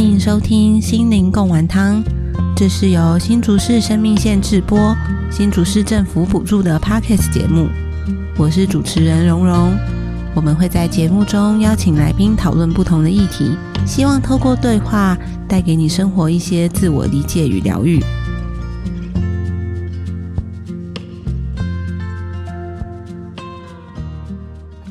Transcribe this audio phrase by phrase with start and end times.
[0.00, 2.02] 欢迎收听心灵共玩汤，
[2.56, 4.96] 这是由新竹市生命线直播、
[5.30, 7.68] 新竹市政府补助的 Podcast 节目。
[8.38, 9.76] 我是主持人蓉蓉，
[10.34, 13.54] 我们会在节目中邀请来宾讨论不同的议题，
[13.86, 18.02] 希望透过对话带给你生活一些自我理解与疗愈。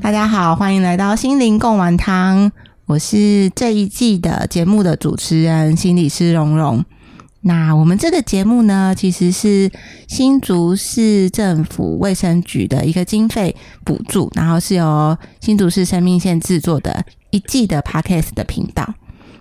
[0.04, 2.52] 大家好，欢迎来到心灵共玩汤。
[2.89, 6.84] 我是这一季的节目的主持人，心理师蓉蓉。
[7.42, 9.71] 那我们这个节目呢，其实是
[10.07, 18.92] 新竹市政府卫生局的一个经费补助，然后是由新竹市生命线制作的一季的 Podcast 的频道。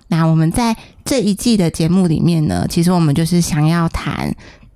[0.09, 4.31] 那我们在这一季的节目里面呢，其实我们就是想要谈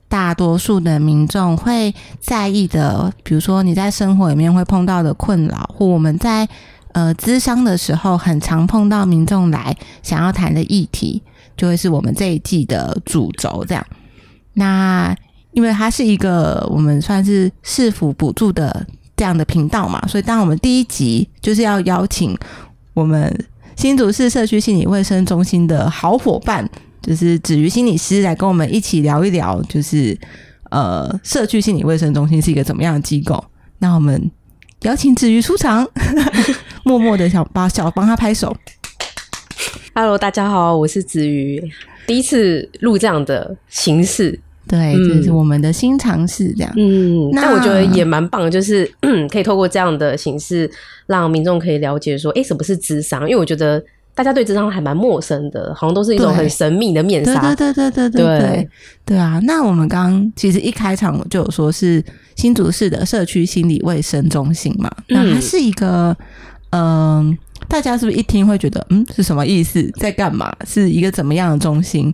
[0.09, 6.49] 大多数的民众会在意的，比如说你在生活里面会碰到的困扰，或我们在。
[6.93, 11.21] 呃，咨商的时候很常碰到民众来想要谈的议题，
[11.57, 13.65] 就会是我们这一季的主轴。
[13.67, 13.85] 这样，
[14.53, 15.15] 那
[15.53, 18.85] 因为它是一个我们算是市府补助的
[19.17, 22.37] 这样的频道嘛，所以当我们第一集就是要邀请
[22.93, 26.69] 我们新竹市社区心理卫生中心的好伙伴，
[27.01, 30.15] 就是子瑜心理师来跟我们一起聊一聊，就是
[30.69, 33.43] 呃，社区心理卫生中心是一个怎么样的机构？
[33.79, 34.31] 那我们。
[34.83, 35.87] 邀请子瑜出场，
[36.83, 38.55] 默默的想把小帮他拍手。
[39.95, 41.63] Hello，大家好，我是子瑜，
[42.05, 46.73] 第一次录这样的形式，对，这是我们的新尝试，这样。
[46.75, 48.89] 嗯，那我觉得也蛮棒，就是
[49.31, 50.69] 可以透过这样的形式，
[51.07, 53.21] 让民众可以了解说，哎，什么是智商？
[53.21, 53.81] 因为我觉得。
[54.15, 57.55] 大家对智商还蛮陌生的，好像都是一种很神秘的面纱。
[57.55, 58.69] 对对对对对对
[59.03, 59.39] 对啊！
[59.41, 61.99] 那我们刚刚其实一开场就有说是
[62.35, 66.15] 新竹市的社区心理卫生中心嘛，那它是一个
[66.73, 67.37] 嗯，
[67.69, 70.53] 大家是不是一听会觉得嗯是什么意思，在干嘛？
[70.65, 72.13] 是一个怎么样的中心？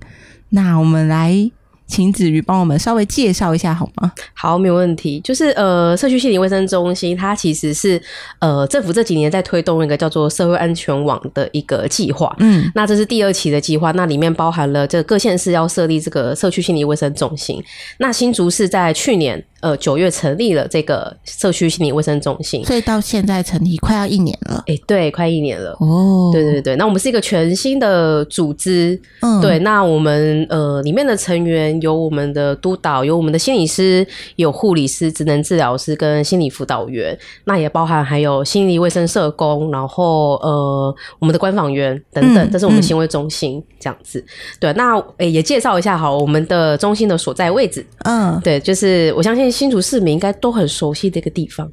[0.49, 1.51] 那我们来。
[1.91, 4.11] 请子瑜帮我们稍微介绍一下好吗？
[4.35, 5.19] 好，没有问题。
[5.21, 7.99] 就是呃，社区心理卫生中心，它其实是
[8.37, 12.31] 呃政府这几年在推动一个叫做社会安全网的一个计划。
[12.37, 17.59] 嗯，那这是第二期的计划，那里面包含了这各县市要设立这个社区心理卫生中心。
[17.97, 19.43] 那新竹市在去年。
[19.61, 24.63] 呃，九月成立了这个社区心理卫生中心，所以到现在成立快要一年了。
[24.67, 25.75] 哎，对，快一年了。
[25.81, 28.97] 哦，对对对，那我们是一个全新的组织。
[29.21, 44.23] 嗯，对，那我们呃里面的成员有我们的督导，有我们的心理师，有护理师、职能治疗师跟心理辅导员，那也包含还有心理卫生社工，然后呃我们的官访员等等，这是我们行为中心这样子。
[44.57, 47.85] 对，那诶也介绍一下好我们的中心的所在位置。
[48.05, 49.48] 嗯，对，就是我相信。
[49.51, 51.71] 新竹市民应该都很熟悉这个地方，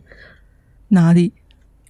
[0.88, 1.32] 哪里？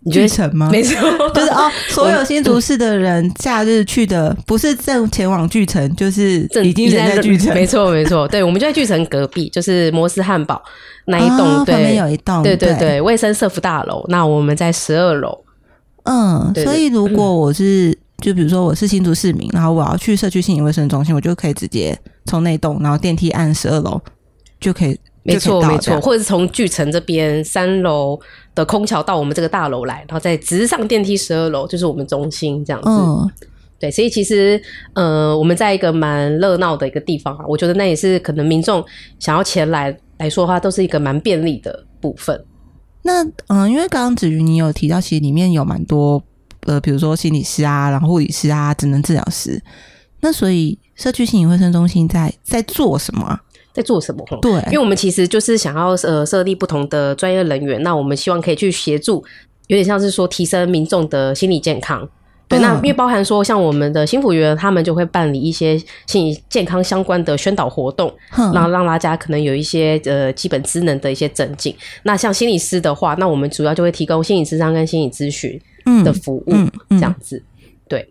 [0.09, 0.69] 巨城吗？
[0.71, 0.95] 没错，
[1.35, 7.53] 就是哦， 所有新竹市的人假日去的，不是正前往巨城，就是已经在巨城。
[7.53, 10.63] 没错，没错，对，我们就在巨城隔壁，就是摩斯汉堡
[11.07, 14.05] 那一栋，对，有一栋，对对对，卫生社福大楼。
[14.09, 15.37] 那我们在十二楼。
[16.05, 17.93] 嗯，所以如果我是，
[18.23, 24.01] 就比如说我是新竹市民，然后我要去社区心理卫生中心，我就可以直接从那栋，然后电梯按十二楼
[24.61, 24.97] 就可以。
[25.27, 28.19] 没错，没错，或者是从巨城这边三楼
[28.55, 32.89] 的空桥到我们这个大楼来，然后再直上电梯十二楼，就是我们中心这样子。
[32.89, 33.31] 嗯，
[33.81, 34.61] 对，所以其实
[34.95, 38.85] 呃，我们在一个蛮热闹的一个地方啊，我觉得那也是可能民众
[39.19, 42.41] 想要前来来说的话，都是一个蛮便利的部分。
[43.03, 46.23] 那嗯，因为刚刚子瑜你有提到，其实里面有蛮多
[46.67, 49.63] 呃，比如说心理师啊，然后护理师啊，职能治疗师。
[50.21, 53.39] 那所以社区心理卫生中心在在做什么？
[53.77, 54.25] 在做什么？
[54.41, 59.23] 对，因为我们其实就是想要呃设立不同的专业人员，那我们希望可以去协助，
[59.67, 62.09] 有点像是说提升民众的心理健康。
[62.49, 68.11] 对，那因为包含说像我们的新辅员，他们就会办理一些心理健康相关的宣导活动，
[68.55, 71.77] 然后让大家可能有一些呃基本职能的一些增进。
[72.05, 75.61] 那像心理师的话，那我们主要就会提供心理咨商跟心理咨询
[76.03, 76.53] 的服务，
[76.89, 77.43] 这样子。
[77.87, 78.09] 对，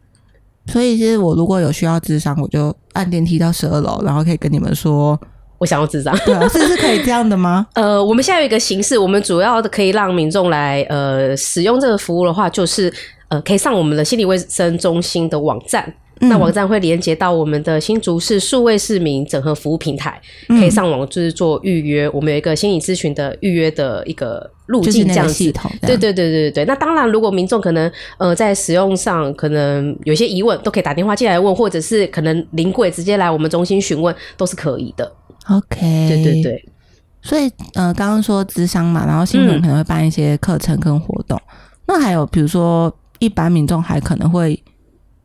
[0.67, 5.19] 所以其实我如果有需要智商，我就按电梯到十二楼，然后可以跟你们说。
[5.57, 7.65] 我想要智障，对，是是可以这样的吗？
[7.75, 12.91] 呃，我们现在有一个形式，我们主要的可以让民众来呃使用这个服务的话，就是
[13.29, 22.09] 呃可以上我们的心理卫生中心的网站，那网站会连接到我们的新竹市数位市民整合服务平台，可以上网就是做预约。
[22.09, 25.51] 我们有一个心理咨询的预约的一个路径，这样子。
[25.81, 26.65] 对对对对对对。
[26.65, 35.11] 那当然，如果民众可能呃在使用上可能有些疑问，都可以打电话进来问，或者是可能临柜直接来我们中心询问，都是可以的。
[35.49, 36.65] OK，对对对，
[37.21, 41.39] 所以呃，刚刚说智商嘛，然后新闻可能会办一些课程跟活动。
[41.87, 44.59] 那还有比如说，一般民众还可能会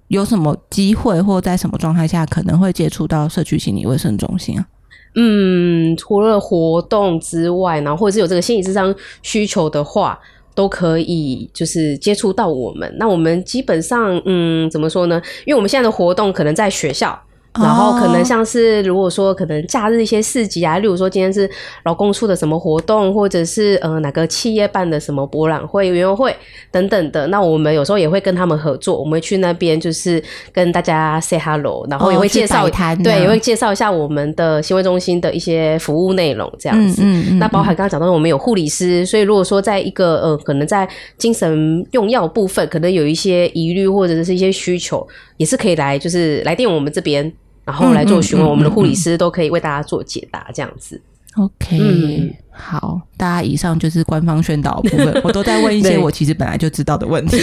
[0.09, 4.67] 有什么机会或在什么状态下可能会接触到社区心理卫生中心啊？
[5.15, 10.19] 嗯，除了活动之外，然后或者是有这个心理智商需求的话，
[10.55, 12.95] 都可以就是接触到我们。
[12.99, 15.21] 那我们基本上，嗯，怎么说呢？
[15.47, 17.19] 因为我们现在的活动可能在学校。
[17.59, 21.51] 然后可能像是如果说可能假日一些市集啊，例如说今天是
[21.85, 26.35] 劳工处的什么活动，或者是呃哪个企业办的什么博览会、园游会
[26.71, 32.69] 等等的，那我们有时候也会跟他们合作，我们会去那边就是跟大家 say hello，然后也会介绍
[33.03, 37.03] 对，也会介绍一下我们的行为中心的一些服务内容这样子。
[37.35, 40.89] 那包含刚刚讲到我们有护理师，所以如果说在一个呃可能在
[41.19, 45.05] 精神用药部分可能有一些疑虑或者是一些需求，
[45.37, 47.33] 也是可以来就是来电我们这边。
[47.65, 51.01] 然后来做询问，我们的护理师都可以为大家做解答，这样子。
[51.37, 57.39] OK，好，大家以上就是官方宣导部分， 我都在问一些我其实本来就知道的问题。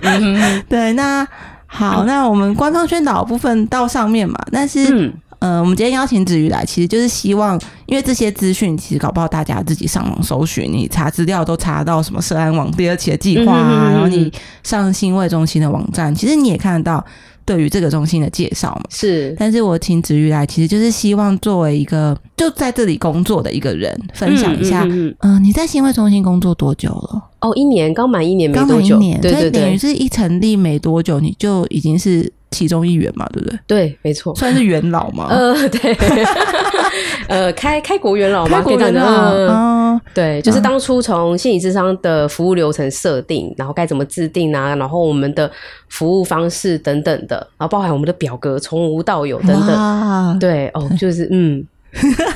[0.68, 1.26] 对，那
[1.66, 5.12] 好，那我们官方宣导部分到上面嘛，但是。
[5.40, 14.32] 呃，我们今天邀请子瑜来，其实就是希望，因为这些资讯其实搞不好大家自己上网搜寻，你查资料都查到什么涉案网第二期的计划啊，然后你
[14.62, 17.04] 上新卫中心的网站，其实你也看得到
[17.44, 18.82] 对于这个中心的介绍嘛。
[18.90, 24.86] 是，但是我请子瑜来，其实就是希望作为一个就在这里工作的一个人，分享一下，
[25.20, 27.22] 嗯，你在新会中心工作多久了？
[27.40, 32.32] 哦，一年，刚满一年，刚满一年，对对对，等于是一成立没多久，你就已经是。
[32.54, 33.58] 其中一员嘛，对不对？
[33.66, 35.26] 对，没错，算是元老嘛。
[35.34, 35.96] 呃，对，
[37.26, 39.98] 呃，开开国元老嘛，开国元老。
[40.14, 45.50] 对，就是当初从心理智商的服务流程设定，然后该怎么制定啊，然后我们的
[45.88, 50.38] 服务方式等等的，然后包含我们的表格从无到有等等。
[50.38, 51.64] 对，哦，就是嗯，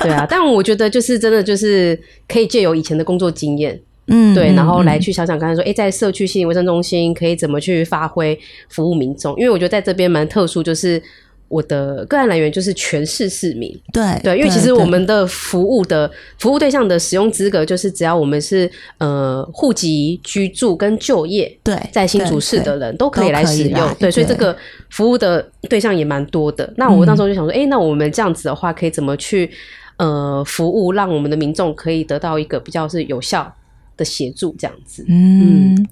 [0.00, 0.26] 对啊。
[0.28, 3.78] 但我觉得就是真的就是可以借由以前的工作经验。
[4.08, 8.38] 嗯，对，然后来去想想，刚才说，哎，在社区心理卫生中心可以怎么去发挥
[8.70, 9.34] 服务民众？
[9.36, 11.02] 因为我觉得在这边蛮特殊，就是
[11.48, 13.70] 我的个案来源就是全市市民。
[13.92, 23.94] 对对，因为其实我们的服务的服务对象的使用资格，就是只要我们是呃户籍、居住跟就业对在新竹市的人都可以来使用。
[23.98, 24.56] 对，所以这个
[24.90, 26.72] 服务的对象也蛮多的。
[26.76, 29.50] 那我当时候就想说，哎，那我们这样子的话，可以怎么去
[29.98, 33.54] 呃服务，让我们的民众可以得到一个比较是有效。
[33.98, 35.86] 的协助这样子，嗯，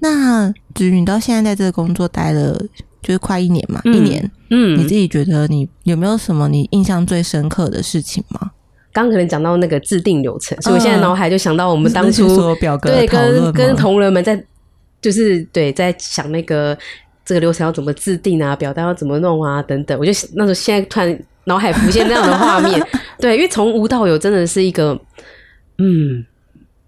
[0.00, 2.52] 那子瑜到现在在这个工作待了
[3.00, 8.50] 就是快一年嘛，一年，嗯，你自己觉得你有没有什么你印象最深刻的事情吗？
[8.92, 14.40] 刚可能讲到那个制定流程，所以我现在脑海就想到我们当初表格对跟跟同仁们在
[15.00, 16.76] 就是对在想那个
[17.24, 22.80] 这个流程要怎么制定啊，表单要怎么弄啊等等，我就那时候现在突然脑海浮现那样的画面，
[23.18, 24.98] 对，因为从无到有真的是一个
[25.78, 26.24] 嗯。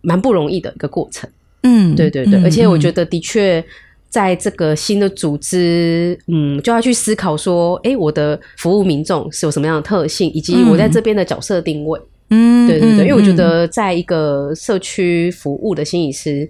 [0.06, 1.28] 蛮不容易的一个过程，
[1.64, 3.62] 嗯，对对对，而且我觉得的确
[4.08, 12.00] 在这个新的组织，嗯，就要去思考说，哎，我的服务民众是有什么样的特性，以及我在这边的角色定位，
[12.30, 16.48] 嗯，对对对，因为我觉得在一个社区服务的心理师，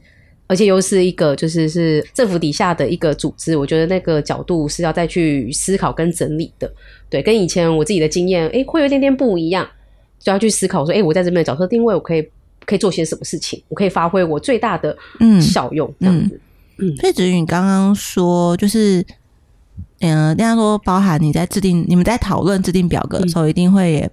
[0.49, 6.71] 而且又是一个就是是政府底下的一个组织，我觉得那个角度是要再去思考跟整理的，
[7.09, 9.67] 对，跟以前我自己的经验，哎，会有一点点不一样，
[10.19, 12.29] 就要去思考说，哎，我在这边的角色定位，我可以。
[12.67, 13.63] 可以做些什么事情？
[13.69, 14.95] 我可以发挥我最大的
[15.41, 16.39] 效用，这样子。
[16.79, 19.03] 嗯，所以子云，你刚刚说就是，
[20.01, 24.07] 嗯，大家说包含你在制定、你们在讨论制定表格的时候，一定会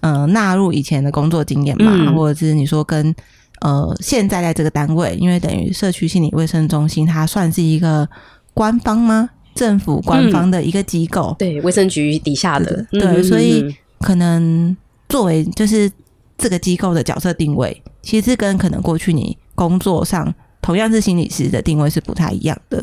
[0.00, 3.14] 嗯纳入以前的工作经验嘛，或者是你说跟
[3.60, 8.06] 呃现在在这个单位，因为等于社区心理卫生中心，它算是一个
[8.52, 9.30] 官方吗？
[9.54, 13.64] 政府官方的一个机构，对，卫生局底下的，对，所以
[14.00, 14.76] 可能
[15.08, 15.90] 作为就是。
[16.36, 22.82] 这个机构的角色定位，其实跟可能过去你工作上同样是心理师的定位是不太一样的，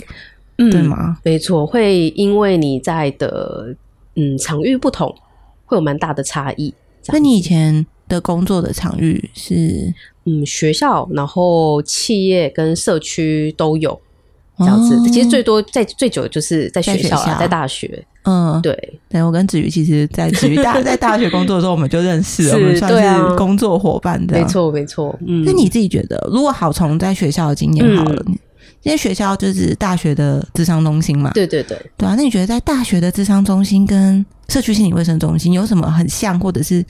[0.57, 1.17] 对吗？
[1.23, 3.75] 没错，会因为你在的
[4.15, 5.13] 嗯场域不同，
[5.65, 6.73] 会有蛮大的差异。
[7.07, 9.93] 那你以前的工作的场域是
[10.25, 13.99] 嗯学校，然后企业跟社区都有
[14.61, 15.09] 这样子。
[15.09, 18.03] 其实最多在最久就是在学校，在大学。
[18.23, 25.17] 嗯，对，对我跟子瑜其实，在子瑜大 在大学工作的时候，我们就认识了，我们算是工作伙伴的，没错，没错。
[25.25, 28.23] 嗯，那你自己觉得，如果好从在学校的经验好了，
[28.83, 32.13] 因为学校就是大学的智商中心嘛，对对对，对啊。
[32.15, 36.85] 那你觉得在大学的智商中心跟社区心理卫生中心有什么很像，或者是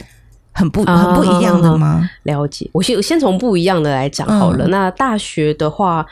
[0.51, 2.09] 很不很不一样的吗？
[2.23, 4.67] 了解，我先先从不一样的来讲好了。
[4.67, 6.05] 那大学的话，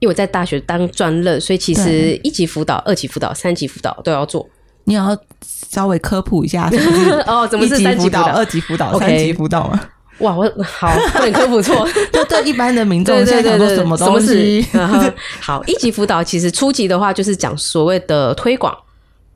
[0.00, 4.48] 因为我在大学当专任，所以其实一级辅导、二级辅导、三级辅导都要做。
[4.84, 6.70] 你要稍微科普一下，
[7.26, 9.80] 哦，怎么是三级辅导、二级辅导、三级辅导吗？
[10.20, 10.90] 哇，我好，
[11.20, 11.86] 本科普错。
[12.12, 14.66] 就对一般的民众对现在对对对，想说什么东西
[15.40, 18.76] 好，一级辅导其实初级的话就是讲所谓的推广，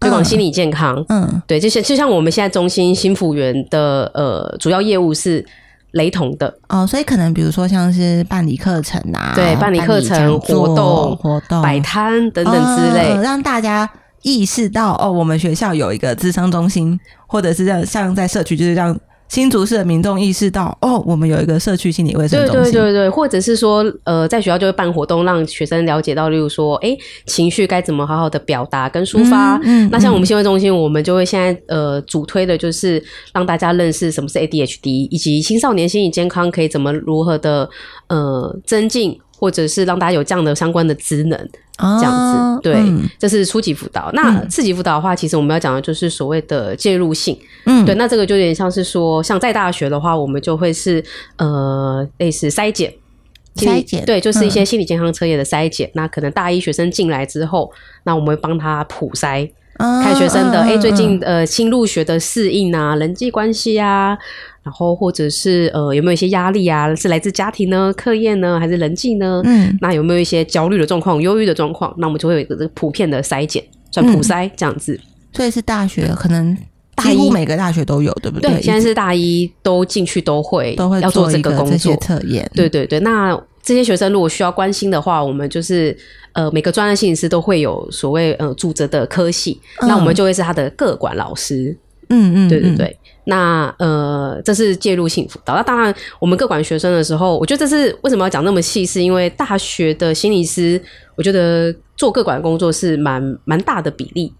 [0.01, 1.05] 推广心理健康。
[1.09, 5.45] 嗯对，就像就像我们现在中心新辅员的呃主要业务是
[5.93, 13.13] 雷同的，哦，所以可能比如说像是办理课程啊，对办理课程活动活动摆摊等等之类。
[13.15, 13.89] 哦让大家
[14.23, 18.99] 意识到哦，我们学校有一个智商中心，或者是像像在社区，就是让
[19.33, 22.75] 新竹市的民众意识到哦，我们有一个社区心理卫生对中心。
[22.75, 29.57] 对对对，或者是说，呃，在学校就会办活动，让学生了解到，例如说，哎，情绪该怎么好好的表达跟抒发。
[29.65, 37.67] 嗯嗯那像我们心卫中心，我们就会现在呃主推的就是让大家认识什么是 ADHD，以及青少年心理健康可以怎么如何的
[38.09, 41.37] 呃增进，或者是让大家有这样的相关的职能。
[41.79, 42.13] 哦这样
[42.61, 44.09] 子，对，嗯这是初级辅导。
[44.13, 47.37] 那次级辅导的话，其实我们要讲的就是所谓的介入性。
[47.65, 51.05] 嗯对，那这个就有点像是说，像在大学的话，我们就会是
[51.39, 52.93] 呃类似筛检。
[53.57, 55.91] 筛检对，就是一嗯些心理健康测验的筛检。
[55.95, 57.73] 那可能大一学生进来之后，
[58.05, 59.51] 那我们会帮他普筛，啊
[60.03, 64.17] 看学生的嗯哎、诶最嗯近呃新入学的适应啊，人际关系啊，
[64.63, 69.43] 然后或者是呃有没有一些压力啊，是来自家庭呢、课业呢，还是人际呢？
[69.45, 71.95] 嗯那有没有一些焦虑的状况、忧郁的状况？
[71.99, 74.99] 那我们就会有一个这个普遍的筛检，算普筛这样子。
[75.33, 76.57] 所以是大学可能
[76.95, 81.97] 大一每个大学都有，对不对，现在是大一都进去都会都会要做这一个工这些作。
[81.97, 82.49] 测验。
[82.55, 85.97] 对对对，那这些学生如果需要关心的话，我们就是
[86.33, 91.77] 呃每个专业心理师都会有所谓呃主责的科系，嗯那我们就会是他的各管老师。
[92.15, 95.55] 嗯嗯，嗯，对对对，那呃这是介入性辅导。
[95.55, 100.79] 那当然，我们各管学生的时候，我觉得这是为什么要讲那么细，是因为大学的心理师，
[101.17, 104.31] 我觉得做各管工作是蛮蛮大的比例。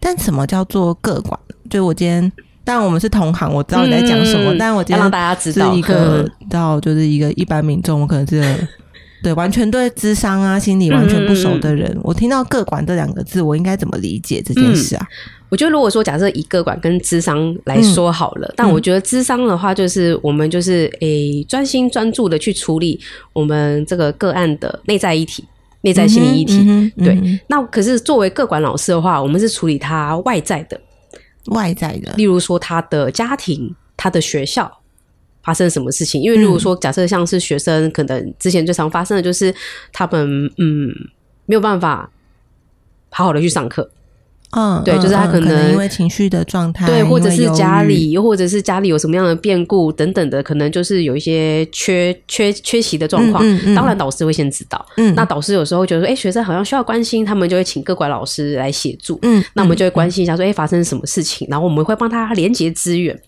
[0.00, 1.38] 但什么叫做个管？
[1.68, 2.32] 就我今天，
[2.64, 5.72] 当然我们是同行，我知道你在讲什么，嗯但我今天让大家知道。
[5.72, 8.42] 是一个嗯到就是一个一般民众，我可能是
[9.22, 15.06] 对完全对智商啊、心理完全不熟的人，我听到“个管”这两个字，我应该怎么理解这件事啊？
[15.50, 23.00] 我觉得，如果说假设以个管跟智商来说好了，但我觉得智商的话，就是我们就是诶专心专注的去处理
[23.32, 25.44] 我们这个个案的内在议题、
[25.82, 26.58] 内在心理议题。
[26.58, 30.80] 嗯嗯对嗯那可是作为各管老师的话，我们是处理他外在的，
[31.46, 34.80] 外在的，例如说他的家庭、他的学校
[35.42, 36.20] 发生什么事情。
[36.20, 39.54] 因为如果说假设像是学生，可能之前最常发生的就是
[39.92, 40.92] 他们嗯
[41.46, 42.10] 没有办法
[43.10, 43.90] 好好的去上课，
[44.52, 53.44] 嗯，对就是他可能能因为情绪的状态，对，或者是家里，又或者是家里有什么样的变故等等的，可能就是有一些缺缺缺席的状况。
[53.44, 54.84] 嗯嗯嗯当然，导师会先知道。
[54.96, 59.18] 嗯那导师有时候觉得说，哎、学生好像需要关心，他们就会请各管老师来协助。
[59.22, 61.46] 嗯，那我们就会关心一下，说，哎、发生什么事情？
[61.50, 63.20] 然后我们会帮他连接资源。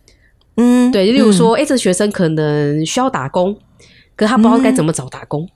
[0.56, 3.54] 嗯，对，例如说，哎、这学生可能需要打工，
[4.16, 5.48] 可是他不知道该怎么找打工。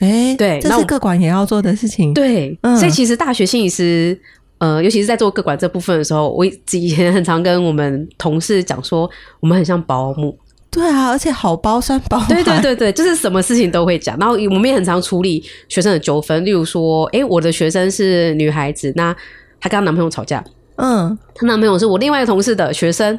[0.00, 4.20] 哎，对那是各管也要做的事情，，对，嗯所以其实大学心理师，
[4.64, 10.34] 呃，尤其是在做个管这部分的时候，我以前很常跟我们同事讲说，我们很像保姆。
[10.70, 14.18] 对啊，而且好包山包海，对对对对，就是什么事情都会讲。
[14.18, 19.14] 然后我们也很常处理学生的纠纷，例如说，诶，我的学生是女孩子，那
[19.60, 20.42] 她跟她男朋友吵架，
[20.76, 23.18] 嗯，她男朋友是我另外一个同事的学生，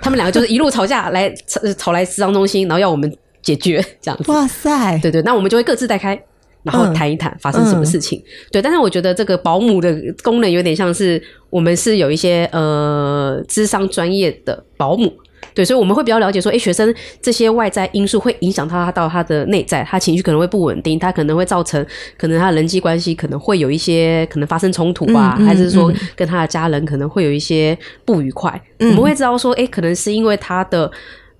[0.00, 4.32] 他们两个就是一路吵架来吵吵来职场中心，然后要我们解决这样子。
[4.32, 6.20] 哇塞，对对，那我们就会各自带开，
[6.66, 8.22] 然后谈一谈发生什么事情。
[8.52, 15.12] 对，但是我觉得这个保姆的功能有点像是我们是有一些呃智商专业的保姆。
[15.54, 21.84] 对，所以我们会比较了解说，诶，学生这些外在因素会影响到他到他的内在，他情绪可能会不稳定，他可能会造成
[22.18, 28.60] 可能他人际关系可能会有一些可能发生冲突啊，嗯嗯还是说嗯跟他的家人可能会有一些不愉快。
[28.80, 30.90] 嗯我们会知道说，诶，可能是因为他的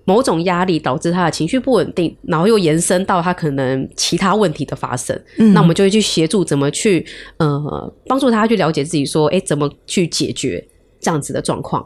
[0.07, 5.13] 某种压力导致他的情绪不稳定，然后又延伸到他可能其他问题的发生。
[5.37, 10.65] 嗯那我们就会去协助怎么去呃帮助他去了解自己说，诶，怎么去解决
[11.01, 11.85] 这样子的状况。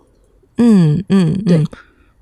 [0.57, 1.65] 嗯嗯，对嗯。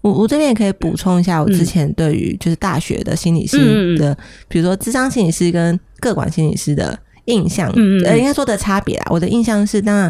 [0.01, 7.69] 我我这边也可以补充一下，我之前对于就是大学的心理师的，比如说智商心理师跟个管心理师的印象，
[8.05, 9.11] 呃，应该说的差别啊。
[9.11, 10.09] 我的印象是，当然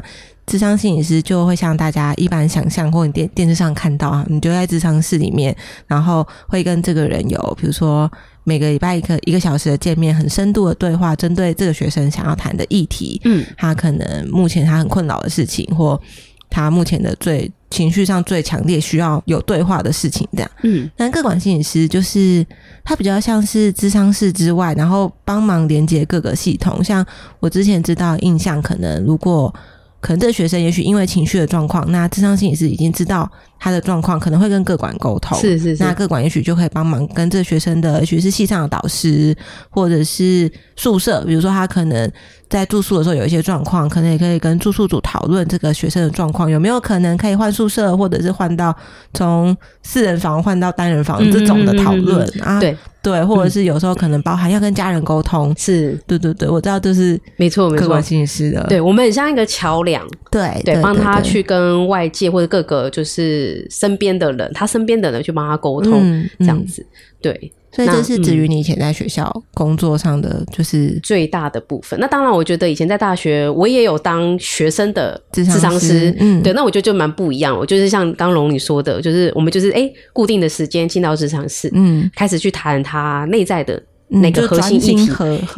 [0.49, 8.11] 智商心理师就会像大家一般想象或你电电视上看到啊，你就在智商室里面，然后会跟这个人有，比如说
[8.43, 16.01] 每个礼拜一个一个小时的见面，很深度的对话，针对这个学生想要谈的议题，嗯他可能目前他很困扰的事情，或
[16.49, 20.49] 他目前的最情绪上最强烈需要有对话的事情，这样。
[20.63, 22.43] 嗯但个管心理师就是
[22.83, 26.83] 他比较像是智商室之外，然后帮忙连接各个系统。
[26.83, 27.05] 像
[27.39, 29.53] 我之前知道印象，可能如果
[30.01, 33.29] 可能这个学生也许因为情绪的状况，那智商心理师已经知道
[33.59, 35.37] 他的状况，可能会跟各管沟通。
[35.37, 39.35] 是是是那各管也许就可以帮忙跟这个学生的，也许是系上的导师，
[39.69, 42.09] 或者是宿舍，比如说他可能
[42.47, 48.73] 在住宿的时候有一些状况，可能也可以跟住宿组讨论这个学生的状况有没有可能可以换宿舍，或者是换到
[49.13, 52.59] 从四人房换到单人房嗯这种的讨论啊。
[52.59, 55.53] 对对，或者是有时候可能包含要跟家人沟通。
[55.57, 55.97] 是。
[56.05, 57.83] 对对对，我知道，就是没错没错。
[57.83, 58.61] 客观，信息的。
[58.67, 66.29] 对我们很像一个桥梁，对对，帮他去跟外界或者各个就是身边的人，他身边的人去帮他沟通，嗯。
[66.39, 66.85] 这样子，
[67.21, 71.99] 对，所以这是至于你以前在学校工作上的，就是最大的部分。
[71.99, 77.55] 那当然，我觉得以前在大学，我也有当学生的智商师师，嗯对，那我觉得就蛮不一样。
[77.55, 83.75] 我就是像刚龙你说的，就是我们就是哎、固定的时间进到智商室，嗯，开始去谈他内在的
[84.09, 85.11] 嗯那个核心议题。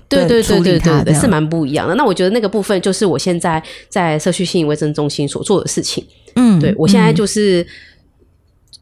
[0.09, 1.95] 对对对对对是蛮不一样的。
[1.95, 6.05] 那我觉得那个部分就是我现在在社区心理卫生中心所做的事情。
[6.35, 7.65] 嗯，对我现在嗯就是、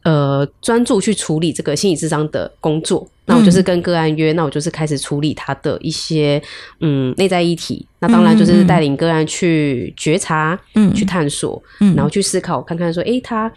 [0.02, 3.06] 呃专注去处理这个心理智商的工作。
[3.26, 6.42] 那我嗯就是跟个案约，那我就是开始处理他的一些
[6.80, 7.86] 嗯内在议题。
[8.00, 13.52] 那当然就是带领个案去觉察、嗯去探索，嗯然后去思考，看看说，诶，他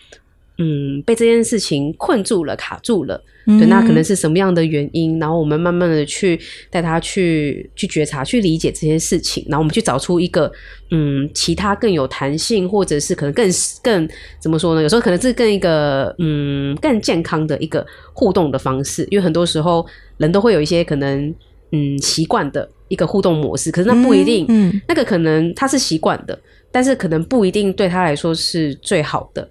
[0.58, 3.22] 嗯被这件事情困住了、卡住了。
[3.46, 5.20] 嗯对，那可能是什么样的原因？
[5.20, 10.50] 然后我们慢慢的去带他去去觉察、去理解这些事情，然后我们去找出一个
[10.92, 13.50] 嗯，其他更有弹性，或者是可能更
[13.84, 14.08] 更
[14.40, 14.82] 怎么说呢？
[14.82, 21.36] 有时候可能是更一个嗯更健康的一个互动的方式，因为很多时候人都会有一些可能
[21.74, 26.40] 嗯习惯的一个互动模式，可是那不一定，嗯那个可能他是习惯的，
[26.72, 29.50] 但是可能不一定对他来说是最好的。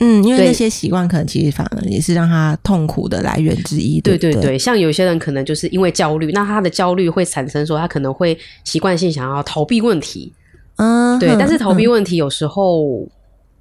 [0.00, 4.00] 嗯，因为那些习惯可能其实反而也是让他痛苦的来源之一。
[4.00, 10.32] 对对不对对，像有些人可能就是因为焦虑，那他的焦虑会产生说他可能会习惯性想要逃避问题，
[10.76, 13.06] 嗯，对，但是逃避嗯问题有时候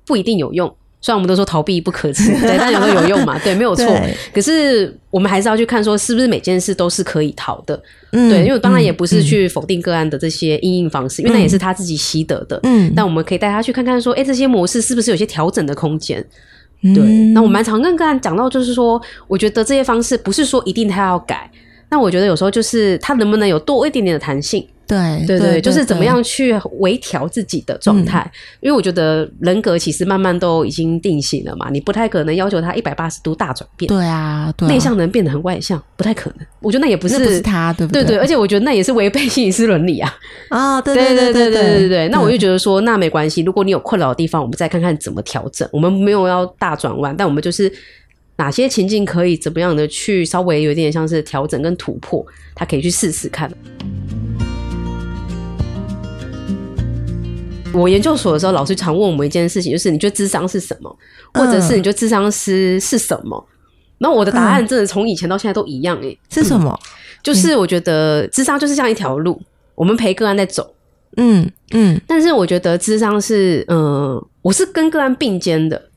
[0.05, 0.73] 不一定有用。
[1.01, 3.85] 虽然我们都说逃避不可耻，对，但有时候有用嘛，对，没有错。
[4.33, 12.59] 可是我们还是要去看说，是不是每件事都是可以逃的，嗯对，因为当然也不是嗯去否定个案的这些应应方式，因为那也是他自己习得的。
[12.63, 16.23] 嗯，但我们可以带他去看看说，哎，这些模式是不是有些调整的空间？
[16.81, 21.49] 嗯对，那我蛮常跟个案讲到，就是说，我觉得这些方式不是说一定他要改，
[21.89, 33.87] 那我觉得有时候就是他能不能有多一点点的弹性，对对对，就是怎么样去微调自己的状态，因为我觉得人格其实慢慢都已经定型了嘛，你不太可能要求他一百八十度大转变。
[33.87, 36.47] 对啊，内向能变得很外向，不太可能。
[36.59, 38.03] 我觉得那也不是，不是他，对不对？
[38.03, 40.11] 对对，而且我觉得那也是违背心理师伦理啊。
[40.49, 42.07] 啊，对 对对对对对对。
[42.09, 45.69] 那我就觉得说，那没关系，如果你有困扰的地方，我们再看看怎么调整。
[45.71, 47.71] 我们没有要大转弯，但我们就是
[48.37, 52.25] 哪些情境可以怎么样的去稍微有点像是调整跟突破，
[52.55, 53.51] 他可以去试试看。
[57.73, 60.93] 我研究所的时候，老师常问我们一件事情，就是你觉得智商是什么，
[61.33, 63.45] 或者是你觉得智商师是什么？
[63.99, 66.77] 然后我的答案真的从以前到现在都一样诶、是什么？
[67.21, 69.39] 就是我觉得智商就是像一条路，
[69.75, 70.73] 我们陪个案在走，
[71.17, 75.89] 嗯嗯但是我觉得智商是，嗯、我是跟个案并肩的，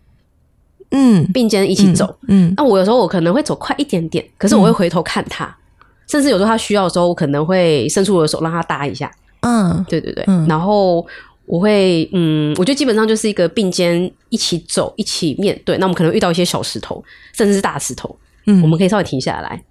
[0.90, 2.16] 嗯，并肩一起走。
[2.28, 5.56] 嗯那我有时候我可能会走快一点点，可是我会回头看他，
[6.08, 9.10] 甚至有时候他需要的时候，我可能会伸出我的手让他搭一下。
[9.40, 11.04] 嗯对对对，嗯然后
[11.46, 15.76] 我会，嗯，我觉得基本上就是一个并肩一起走，一起面对。
[15.78, 19.62] 那我们可能遇到一些小石头，甚至是大石头，嗯，我们可以稍微停下来。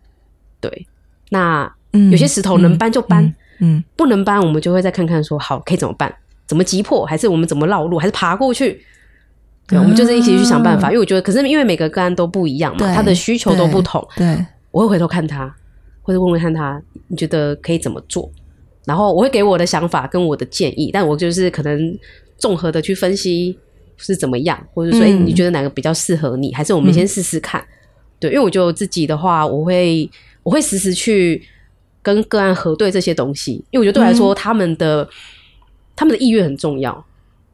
[0.59, 0.87] 对，
[1.29, 6.13] 那嗯有些石头能搬就搬，嗯不能搬，我们就会再看看说，好，可以怎么办？
[6.45, 7.05] 怎么击破？
[7.05, 7.97] 还是我们怎么绕路？
[7.97, 8.85] 还是爬过去？
[9.67, 10.89] 对，我们就是一起去想办法。
[10.89, 15.55] 因为我觉得，可是因为每个个案都不一样嘛，他的需求都不同，对，我会回头看他，
[16.01, 18.29] 或者问问看他，你觉得可以怎么做？
[18.85, 21.97] 然后我会给我的想法跟我的建议，但我就是可能
[22.37, 23.57] 综合的去分析
[23.97, 26.53] 是怎么样，或者说，哎、嗯你觉得哪个比较适合你？
[26.53, 27.63] 还是我们先试试看？
[28.19, 30.09] 对，因为我觉得我自己的话，我会
[30.43, 31.41] 我会时时去
[32.01, 35.07] 跟个案核对这些东西，因为我觉得对我来嗯说，他们的
[35.95, 36.91] 他们的意愿很重要，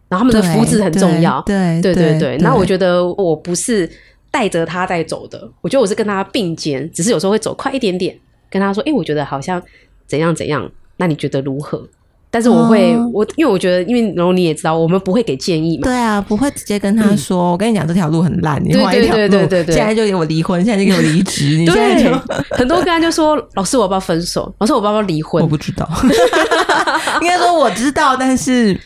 [0.07, 1.41] 然后他们的福祉很重要。
[1.41, 3.89] 对对对对，那我觉得我不是
[4.31, 8.17] 带着他在走的，我觉得我是跟他并肩，只是有时候会走快一点点，
[8.49, 9.61] 跟他说：“哎、我觉得好像
[10.05, 11.88] 怎样怎样，那你觉得如何？”
[12.29, 15.83] 但是我会，哦我因为我觉得，因为然后你也知道，我们不会给建议嘛。
[15.86, 22.19] 对啊，不会直接跟他说，我跟你讲这条路很烂，你对换一条路，对对对对对现在就给我离婚，现在就给我离职，你 现在对就，
[22.51, 24.53] 很多个人就说：“老师，我要不要分手？
[24.60, 25.89] 老师，我要不要离婚我不知道，
[27.21, 28.77] 应该说我知道，但是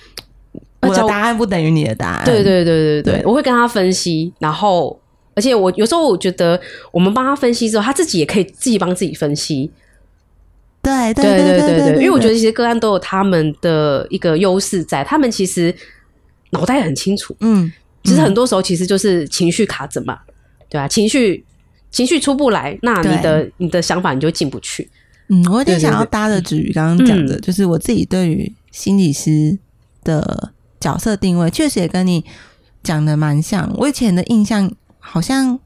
[0.84, 4.98] 我的答案不等于你的答案，对对对对对对，我会跟他分析，然后
[5.34, 9.72] 而且我有时候我觉得我们帮他分析之后，他自己也可以自己帮自己分析。
[10.82, 15.74] 对对对对对对，因为我觉得得其实个案都有他们的一个优势在，他们其实
[16.52, 17.72] 脑袋很清楚，嗯，
[18.04, 20.20] 其实很多时候其实就是情绪卡着嘛，
[20.70, 21.46] 对啊，情绪
[21.92, 24.90] 情绪出不来，那你的你的想法你就进不去。
[25.28, 27.42] 嗯，我有点想要搭的子瑜刚刚讲的，嗯。
[27.42, 29.58] 就是我自己对于心理师
[30.04, 32.26] 的角色定位，确实也跟你
[32.84, 33.72] 讲的蛮像。
[33.78, 35.60] 我以前的印象好像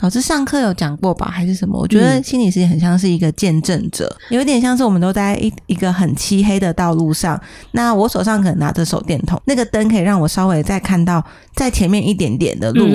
[0.00, 1.78] 老师上课有讲过吧，还是什么？
[1.78, 7.40] 我觉得嗯心理师也很像是一个见证者，有点像是我们都在一一个很漆黑的道路上，
[7.72, 12.86] 那我手上可能拿着手电筒，那个灯可以让我稍微再看到在前面一点点的路，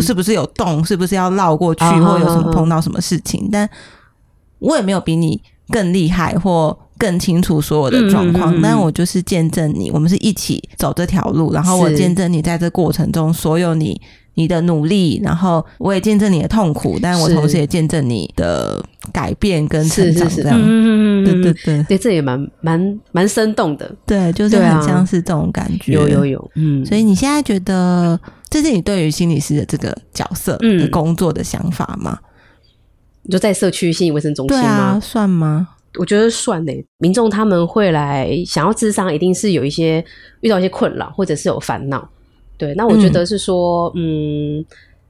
[0.00, 3.50] 是不是有洞，是不是要绕过去，啊或有什么碰到什么事情？
[3.52, 3.68] 但
[4.58, 14.00] 我也没有比你更厉害或更清楚所有的状况，嗯嗯嗯嗯但我就是见证你，我们是一起走这条路，然后我见证你在这过程中所有你
[14.36, 20.58] 你的努力，然后我也见证你的痛苦，但我同时也见证你的改变跟成长这样。
[20.58, 25.94] 嗯嗯嗯对对对对，这也蛮蛮蛮生动的，对，就是很像是这种感觉。
[25.94, 28.18] 有有有，嗯，所以你现在觉得
[28.48, 30.58] 这是你对于心理师的这个角色
[30.92, 32.18] 工作的想法吗？
[33.22, 35.00] 你就在社区心理卫生中心对啊，吗？
[35.02, 35.68] 算吗？
[35.98, 36.84] 我觉得算嘞。
[36.98, 40.04] 民众他们会来想要智商，一定是有一些
[40.42, 42.06] 遇到一些困扰，或者是有烦恼。
[42.58, 44.64] 对，那我觉得是说，嗯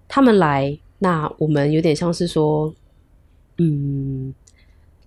[0.08, 2.72] 他们来，那我们有点像是说，
[3.58, 4.32] 嗯，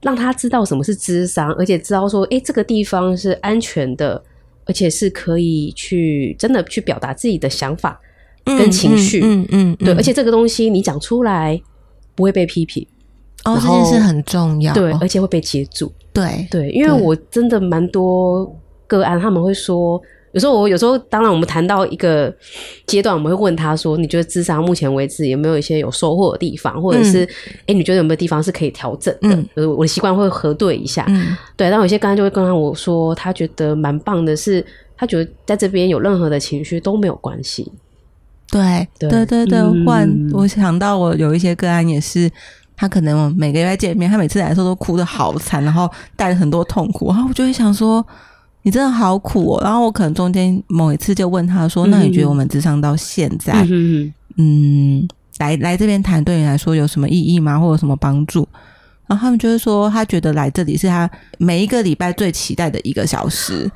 [0.01, 4.21] 让他知道什么是智商，而且知道说，诶，这个地方是安全的，
[4.65, 7.99] 而且是可以去真的去表达自己的想法
[8.43, 9.21] 跟情绪。
[9.23, 11.61] 嗯嗯，嗯对，嗯而且这个东西你讲出来
[12.15, 12.85] 不会被批评，
[13.45, 14.73] 哦，这件事很重要。
[14.73, 15.91] 对，而且会被接住。
[16.11, 18.53] 对对，因为我真的蛮多
[18.87, 22.33] 个案，他们会说，有时候我有时候，当然我们谈到一个
[22.85, 29.29] 阶段，我们会问他说，你觉得智商目前为止有没有一些有收获的地方，或者是哎、诶你觉得有没有地方是可以调整的？
[29.35, 31.05] 嗯就是我的习惯会核对一下。
[31.07, 34.65] 嗯对，但有些个案就会跟我说，他觉得蛮棒的是，
[34.95, 37.71] 他觉得在这边有任何的情绪都没有关系。
[38.51, 42.29] 对对对对换我想到我有一些个案也是。
[42.81, 48.01] 他可能每个月见面，他每次来的时候都哭得好惨，然后带着很多痛苦，然后我就会想说，
[48.61, 49.61] 你真的好苦哦。
[49.63, 55.07] 然后我可能中间某一次就问他说：“嗯那你觉得我们智商到现在，嗯嗯，
[55.39, 57.59] 来来这边谈对你来说有什么意义吗？
[57.59, 58.47] 或者有什么帮助？
[59.07, 63.69] 然后他们就会说，他觉得来这里是他每一个礼拜最期待的一个小时。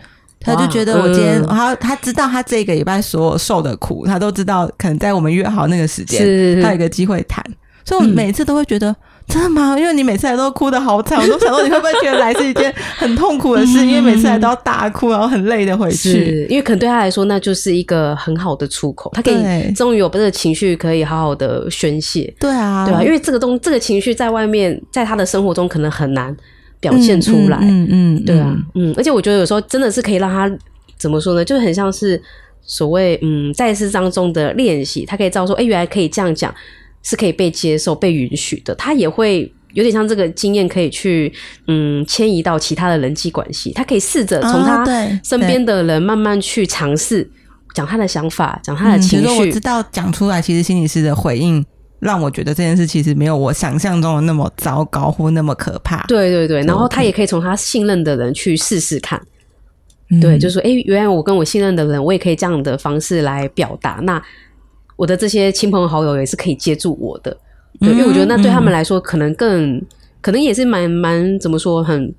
[0.45, 7.41] 他就觉得我今天，嗯他他知道他这个礼拜所有受的苦，他都知道，可能在我们约好那个时间，是他有一个机会谈。
[7.85, 8.95] 所以我嗯每次都会觉得，
[9.27, 9.77] 真的吗？
[9.77, 13.85] 因为你每次来都哭的好惨，我都想说你会不会觉得来是一件很痛苦的事？
[13.85, 15.95] 因为每次来都要大哭，然后很累的回去。
[15.95, 22.33] 是因为可能对他来说，那就是一个很好的出口，他可以终于有这个情绪可以好好的宣泄。
[22.39, 26.35] 对啊，对啊，因为这个东这个情绪在外面，在他的生活中可能很难
[26.79, 27.57] 表现出来。
[27.61, 30.49] 嗯嗯，嗯对啊，嗯，而且我觉得有时候真的是可以让他
[30.97, 32.21] 怎么说呢，就很像是
[32.61, 36.53] 所谓嗯在世当中的练习，他可以知道说，哎、原来可以这样讲，
[37.03, 38.73] 是可以被接受、被允许的。
[38.73, 41.31] 他也会有点像这个经验，可以去
[41.67, 47.29] 嗯迁移到其他的人际关系，他可以试着从他啊对身边的人慢慢去尝试
[47.73, 49.59] 讲他的想法，讲他的嗯情绪我知。
[49.59, 51.65] 道讲出来，其实心理师的回应
[51.99, 56.05] 让我觉得这件事其实没有我想象中的那么糟糕或那么可怕。
[56.07, 59.19] 对对对，然后他也可以从他信任的人去试试看，
[60.11, 63.99] 嗯对，就是说，哎、原来我跟我信任的人，我也可以这样的方式来表达。
[64.03, 64.21] 那
[64.95, 67.35] 我的这些亲朋好友也是可以接住我的，
[67.79, 69.81] 对，因为我觉得那对他们来说，可能更
[70.21, 72.13] 可能也是蛮蛮怎么说，很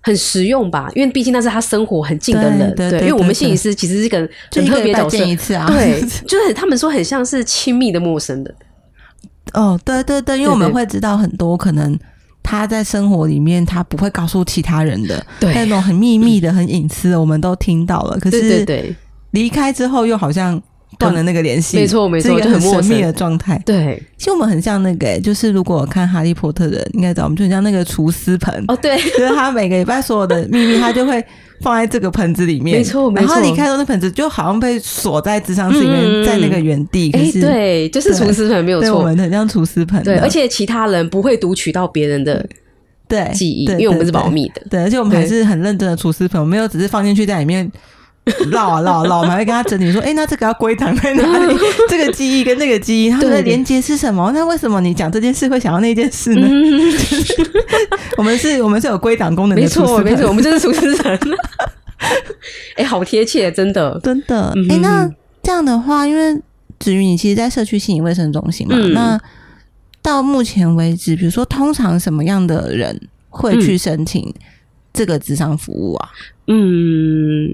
[0.00, 0.90] 很实用吧。
[0.94, 5.66] 因为毕竟那是他生活很近的人，对因为我们对心理师其实是一个就很特别角色，见一次啊。
[5.66, 8.54] 对， 就是他们说很像是亲密的陌生人，
[9.54, 11.98] 哦，对对对，因为我们对会知道很多可能
[12.42, 18.18] 他在生活里面他不会告诉其他人的，对那种很秘密的、很隐私的，我们都听到了。
[18.18, 18.96] 可对对是对
[19.32, 20.60] 离开之后，又好像
[20.98, 23.60] 断了那个联系，没错没错是一个就很陌神秘的状态。
[23.66, 31.22] 对，其实我们很像那个、欸就是如果看《哈利波特》的人应该知道，我们就很像那个厨师盆，哦对， 就是他每个礼拜所有的秘密，他就会
[31.60, 37.10] 放在这个盆子里面， 没错没错然后错离开后，那盆子就好像被锁在智商室里面，嗯在那个原地。
[37.10, 39.04] 可哎、是，对，就是厨师盆没有错我错。
[39.04, 42.46] 们很像厨师盆，对，而且其他人不会读取到别人的
[43.06, 44.62] 对记忆，因为我们是保密的。
[44.70, 47.70] 对，而且我们还是很认真的厨师盆，我没有只是放进去在里面。
[48.50, 51.56] 绕啊绕啊绕，我们还会跟他整理说，哎、那这个要归档在哪里？
[51.88, 54.30] 这个记忆跟那个记忆，它们的连接是什么？
[54.34, 56.46] 那为什么你讲这件事会想到那件事呢？
[56.50, 56.92] 嗯，
[58.18, 61.20] 我们是，我们是有归档功能的没错没错，我们就是厨师人。
[62.76, 63.98] 哎、好贴切，真的。
[64.02, 64.52] 真的。
[64.70, 65.08] 哎、那
[65.42, 66.40] 这样的话，因为
[66.78, 69.20] 子瑜你其实，在社区心理卫生中心嘛，嗯那
[70.02, 74.32] 到目前为止，比如说，通常什么样的人会去申请
[74.96, 76.08] 这个智商服务啊？
[76.48, 77.48] 嗯，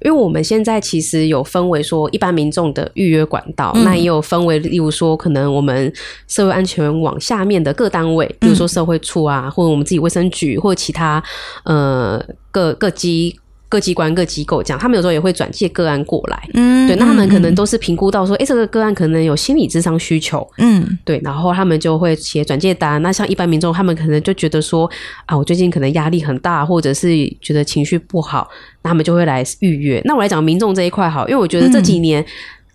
[0.00, 5.92] 因为我们现在其实有分为说一般民众的预约管道，那也有分为，例如说可能我们
[6.26, 11.22] 社会安全网下面的各单位，比如说社会处啊，或者我们自己卫生局，或者其他
[11.64, 13.38] 呃各各机。
[13.68, 16.48] 各机关、各机构这样，他们有时候也会转借个案过来。
[16.54, 20.48] 嗯，对，那他们可能都是评估到说，哎，这个个案可能有心理智商需求。
[20.56, 23.00] 嗯，对，然后他们就会写转借单。
[23.02, 24.90] 那像一般民众，他们可能就觉得说，
[25.26, 28.48] 啊，我最近可能压力很大，或者是觉得情绪不好，
[28.82, 30.00] 那他们就会来预约。
[30.06, 32.24] 那我来讲民众这一块好，因为我觉得这几年，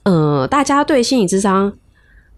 [0.03, 1.73] 呃，大家对心理智商，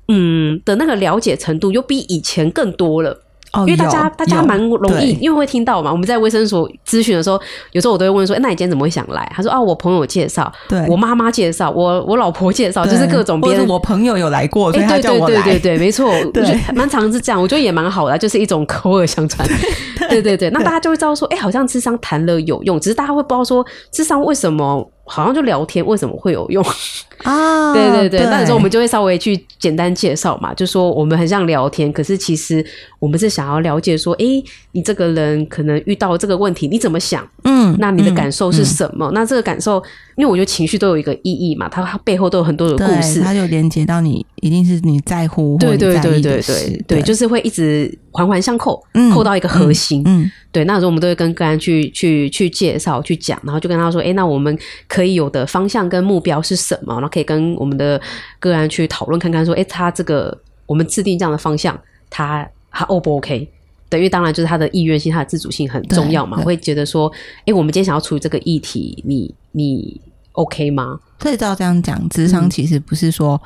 [0.07, 3.24] 嗯的那个了解程度，又比以前更多了。
[3.61, 5.91] 因为大家大家蛮容易，因为会听到嘛。
[5.91, 7.39] 我们在卫生所咨询的时候，
[7.71, 13.67] 有时候我都会问说：“哎，那你今天怎么会想来？”他说：“啊，我朋友介绍，对我妈妈介绍，我我老婆介绍，就是各种别人。
[13.67, 15.41] 我朋友有来过，所以他叫我来。
[15.43, 16.11] 对对对， 没错，
[16.73, 17.41] 蛮常是这样。
[17.41, 19.47] 我觉得也蛮好的，就是一种口耳相传。
[20.09, 26.63] 对对对，那大家就会知道说：“哎，好像智商谈了有用，只是大家会不知道说智商为什么。”好像就聊天，为什么会有用
[27.23, 27.73] 啊？
[27.73, 32.65] 对对对，那时候我们就会稍微去简单介绍嘛，就说我们很像聊天，可是其实
[32.99, 34.25] 我们是想要了解说，哎，
[34.71, 37.27] 你这个人可能遇到这个问题，你怎么想？
[37.43, 39.11] 嗯，那你的感受是什么？
[39.13, 39.81] 那这个感受，
[40.15, 48.81] 因为我觉得情绪都有一个意义嘛，它背后都有很多的故事，它就连接到你，一定是你在乎，对对对对对对，就是会一直环环相扣，
[49.13, 50.01] 扣到一个核心。
[50.05, 54.57] 嗯，对，那时候我们都会跟个人去去去介绍、去讲，然后就跟他说，哎，那我们。
[54.87, 56.93] 可以有的方向跟目标是什么？
[56.93, 57.99] 然后可以跟我们的
[58.39, 61.77] 个案去讨论看看，说，哎，他这个我们制定这样的方向，
[62.09, 63.51] 他他 O 不 OK？
[63.95, 66.35] 等于当然就是他的意愿性、他的自主性很重要嘛。
[66.41, 67.09] 会觉得说，
[67.45, 70.01] 哎，我们今天想要处理这个议题，你你
[70.33, 70.99] OK 吗？
[71.21, 73.41] 所以照这样讲，智商其实不是说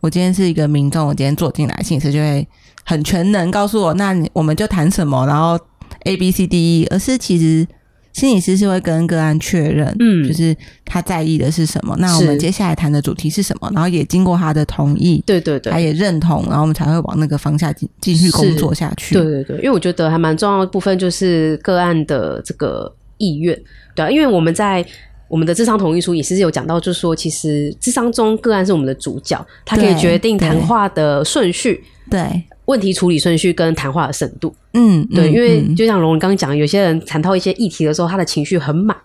[0.00, 2.46] 我今天是一个民众，我今天坐进来，心理师就会
[2.84, 5.58] 很全能告诉我，那我们就谈什么，然后
[6.04, 7.66] A B C D E，而是其实。
[8.14, 11.94] 心理师是会跟个案确认，嗯，就是他在意的是什么。
[11.98, 13.68] 那我们接下来谈的主题是什么？
[13.74, 19.16] 然后也经过他的同意，对对对，他也认同，然后我们才会往那个方向继继续工作下去。
[19.16, 23.60] 对对对，因为我觉得还蛮重要的部分就是个案的这个意愿，
[23.94, 24.86] 对啊，因为我们在
[25.34, 32.44] 我们的智商同意书也是有讲到，就是说其实智商中个案是我们的主角，他可以决定谈话的顺序，对。
[32.66, 38.96] 问题处理顺序跟谈话的深度，嗯，对，因为就像龙刚刚讲，有些人谈到一些议题的时候，他的情绪很满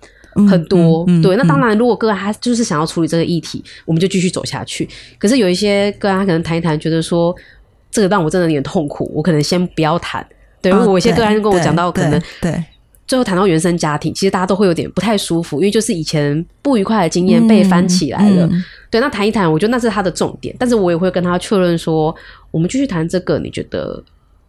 [0.48, 4.88] 很多，对，那当然，如果个案他就是想要处理这个议题，我们就继续走下去。
[5.18, 7.36] 可是有一些个案他可能谈一谈，觉得说
[7.89, 10.24] 这个让我真的有点痛苦，我可能先不要谈。
[10.62, 12.63] 对，我一些个案跟我讲到，可能对。
[13.10, 18.48] 最后谈到原生家庭，其实大家都会有点不太舒服，因为就是以前不愉快的经验被翻起来了。
[18.91, 22.15] 对，那谈一谈，我觉得那是他的重点，但是我也会跟他确认说，
[22.52, 24.04] 我们继续谈这个，你觉得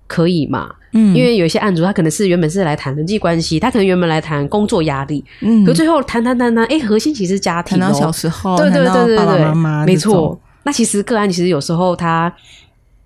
[0.07, 0.71] 可以吗？
[0.93, 10.39] 嗯，因为有一些案主他可能是原本是来谈人际关系，他可能原本来谈工作压力，嗯，可最后谈谈谈谈，哎，核心其实家庭，谈到小时候，对对对对对，妈没错。
[10.65, 12.31] 那其实个案其实有时候他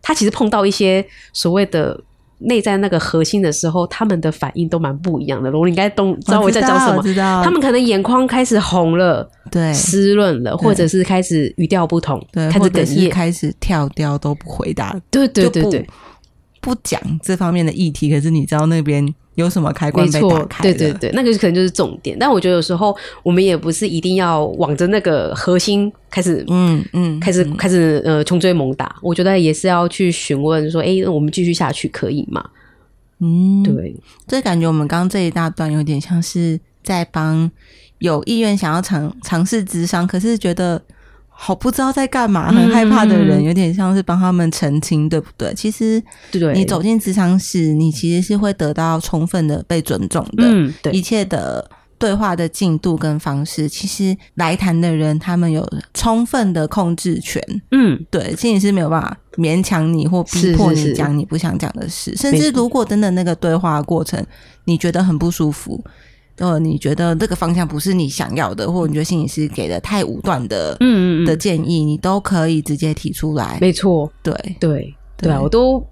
[0.02, 2.00] 他其实碰到一些所谓的。
[2.44, 5.50] 内在那个核心的时候，他们的反应都蛮不一样的。
[5.56, 7.02] 我应该懂，知道我在讲什么？
[7.02, 7.42] 知道。
[7.42, 15.86] 他们可能眼眶开始红了，对，湿润了，或者是开始语调不同，对，开始哽咽，开始跳掉都不回答，对对对对，
[16.60, 18.10] 不讲这方面的议题。
[18.10, 19.14] 可是你知道那边。
[19.34, 20.62] 有什么开关被打开？
[20.62, 22.16] 对对对，那个可能就是重点。
[22.18, 28.96] 但我觉得有时候我们也不是一定要往着那个核心开始，嗯嗯，开始开始呃穷追猛打。
[29.02, 32.44] 我觉得也是要去询问说，哎，我们继续下去可以吗？
[33.20, 33.96] 嗯，对。
[34.26, 37.50] 这感觉我们刚刚这一大段有点像是在帮
[37.98, 40.80] 有意愿想要尝尝试智商，可是觉得。
[41.36, 45.52] 好不知道在干嘛，很害怕的人，有点像是帮他们澄清，对不对？
[45.52, 46.02] 其实，
[46.54, 50.44] 你走进职场室，你其实是会得到充分的被尊重的。
[50.46, 51.68] 嗯，对，一切的
[51.98, 57.42] 对话的进度跟方式，其实来谈的人他们有充分的控制权。
[57.72, 64.24] 嗯，对，心理是没有办法勉强你或逼迫你讲你不想讲的事，甚至如果真的那个对话过程
[64.64, 65.84] 你觉得很不舒服。
[66.38, 73.58] 呃，你觉得这个方向不是你想要的，或者你觉得心理师给的太武断的，嗯嗯的建议，你都可以直接提出来。
[73.60, 75.84] 没错，对对对啊，我都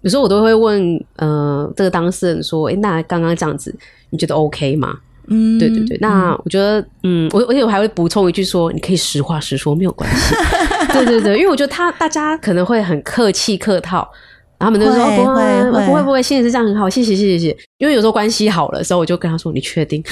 [0.00, 3.74] 有时候我都会问，呃，这个当事人说，哎，那刚刚这样子，
[4.08, 4.96] 你觉得 OK 吗？
[5.32, 10.34] 嗯，对对对，那我觉得，嗯，我而且我还会补充一句说，你可以实话实说，没有关系。
[10.92, 14.10] 对对对，因为我觉得他大家可能会很客气客套。
[14.60, 17.56] 他们就说不会不会不会，心理是这样很好，谢谢谢谢谢。
[17.78, 20.04] 因为有时候关系好了时候，我就跟他说：“你确定？”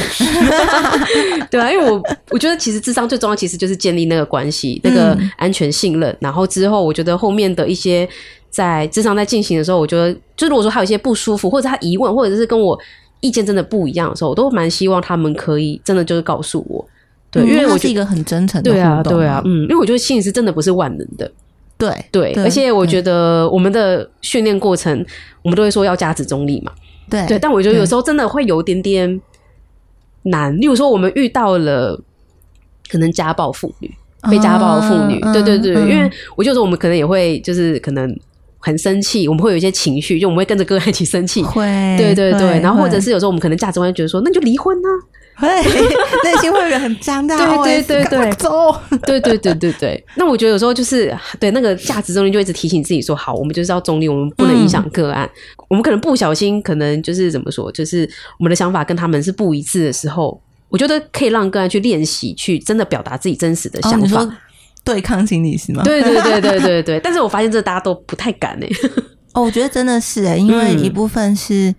[1.50, 6.16] 对啊，因为我我觉得其实智商最重要，其实就是建立那个关系，那个安全信任。
[6.18, 8.08] 然后之后，我觉得后面的一些
[8.48, 12.78] 在智商在进行的时候，我觉得就如果说他有一些不舒服，或者他疑问，或者是跟我
[13.20, 16.86] 意见真的不一样的时候，我都蛮希望他们可以真的就是告诉我，
[17.30, 21.30] 对，因为我是一个很真诚的对啊，对啊，嗯，因为我觉得心理是真的不是万能的，
[21.78, 25.06] 对对，而且我觉得我们的训练过程，
[25.42, 26.72] 我们都会说要价值中立嘛，
[27.08, 27.24] 对。
[27.26, 29.20] 对，但我觉得有时候真的会有点点
[30.24, 32.02] 难，例如说我们遇到了
[32.90, 33.90] 可能家暴妇女。
[34.28, 38.18] 被家暴的妇女，对对对，因为我就说我们可能也会就是可能
[38.58, 41.64] 很生气，我们会有一些情绪，就我们会跟着个案一起生气，会，
[41.96, 44.88] 对对对，然后或者是有时候我们可能价值观觉得说，那就离婚呢，
[45.38, 45.48] 会
[46.24, 48.74] 内心会有很僵的，对对对对，走，
[49.06, 50.04] 对对对对对。
[50.16, 55.28] 那我觉得有时候就是对那个价值中立，就一直提醒自己说，好，我们就是要中立，我们不能影响个案，
[55.68, 60.40] 我们可能不小心，可能就是怎么说，就是我们的想法跟他们是不一致的时候。
[60.70, 64.28] 我觉得可以让个案去练习，去真的表达自己真实的想法。
[64.84, 65.82] 对抗心理是吗？
[65.82, 67.00] 对对对对对对。
[67.04, 68.68] 但是我发现这大家都不太敢哎。
[69.32, 71.74] 哦，我觉得真的是哎，因为一部分是，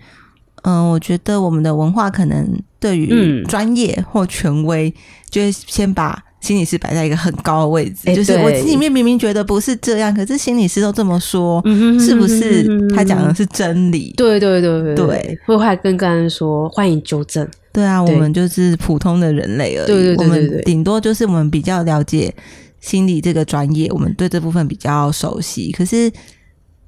[0.64, 4.94] 嗯，我觉得我们的文化可能对于专业或权威，
[5.30, 8.14] 就会先把心理师摆在一个很高的位置。
[8.16, 11.62] 就是我心里面明明觉得不是这样，可是心理师都这么说，
[12.00, 12.66] 是不是
[12.96, 14.14] 他讲的是真理？
[14.16, 15.40] 对对对对对。
[15.46, 17.48] 会会跟个人说欢迎纠正。
[17.72, 20.16] 对啊，我们就是普通的人类而已。
[20.16, 22.34] 我们顶多就是我们比较了解
[22.80, 25.72] 心理这个专业，我们对这部分比较熟悉。
[25.72, 26.12] 可是，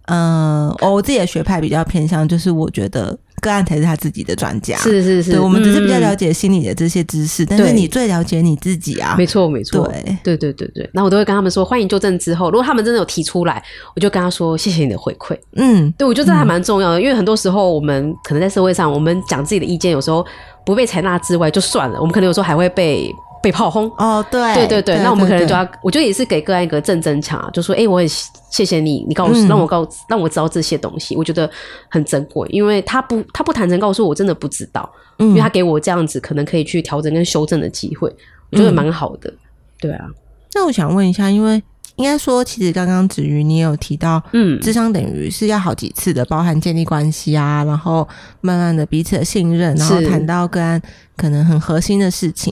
[0.08, 4.78] 嗯，我自己的学派比较偏向，就是我觉得个案才是他自己的专家。
[4.78, 9.16] 是是是，对我们只是比较了解心理的这些知识，但是你最了解你自己啊。
[9.18, 9.86] 没错没错，
[10.24, 10.90] 对对对对对。
[10.94, 13.62] 那我都会跟他们说，欢迎纠正之后，如果他们真的有提出来，
[13.96, 15.38] 我就跟他说谢谢你的回馈。
[15.58, 20.26] 嗯，对我觉得这还蛮重要的，因为很多时候我们可能在社会上，我们讲自己的意见，有时候。
[20.64, 23.90] 不被采纳之外就算了，我们可能有时候还会被被炮轰。
[23.98, 31.50] 哦，对，对对对，那我们可能就要，我觉得也是给个案一个正增强，就说，哎，我很谢谢你，你告诉让我告让我知道这些东西，我觉得
[31.90, 38.14] 很珍贵，因为他不他不坦诚告诉我，我真的不知道，因为他给我这样子可能可以去调整跟修正的机会，
[38.52, 39.34] 我觉得蛮好的。
[39.80, 40.06] 对啊，
[40.54, 41.62] 那我想问一下，因为。
[41.98, 48.08] 应该说，其实刚刚子瑜你也有提到，嗯，智商等于是要好几次的，包含建立关系啊，然后
[48.40, 50.82] 慢慢的彼此的信任，然后谈到跟
[51.16, 52.52] 可能很核心的事情。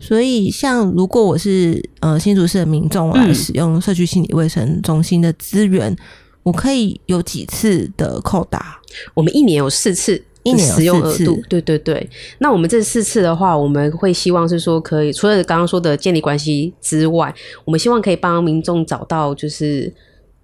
[0.00, 5.94] 所以，像如果我是呃新竹市的民众来使用社区心理卫生中心的资源，
[6.42, 8.80] 我可以有几次的扣打？
[9.14, 10.24] 我们一年有四次。
[10.42, 12.08] 一年使用额度，对对对。
[12.38, 17.32] 那我们这四次的话，我们会希望是说，可以除了刚刚说的建立关系之外，
[17.66, 19.92] 我们希望可以帮民众找到就是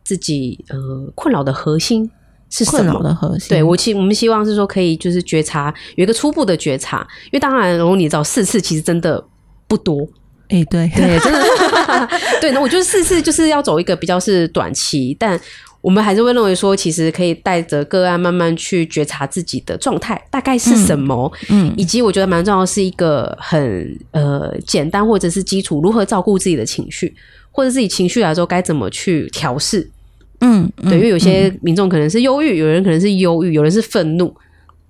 [0.05, 0.77] 自己呃
[1.15, 2.11] 困扰的核心
[2.51, 3.49] 是什么的核心。
[3.49, 9.25] 对我希我们希望是说，可以就是觉察有一个初步的觉察，因为当然，如果你找四次，其实真的
[9.67, 10.07] 不多。
[10.49, 12.09] 哎，对对，真的
[12.41, 12.53] 对。
[12.53, 15.41] 那我觉得四次就是要走一个比较是短期，但。
[15.83, 27.15] 我们还是会认为说，其实可以带着个案慢慢去觉察自己的状态大概是什么，嗯，以及我觉得蛮重要是一个很呃简单或者是基础，如何照顾自己的情绪，
[27.53, 29.89] 或者自己情绪来说该怎么去调试，
[30.41, 34.35] 嗯，对，因为有些民众可能是忧郁，有人可能是忧郁，有人是愤怒，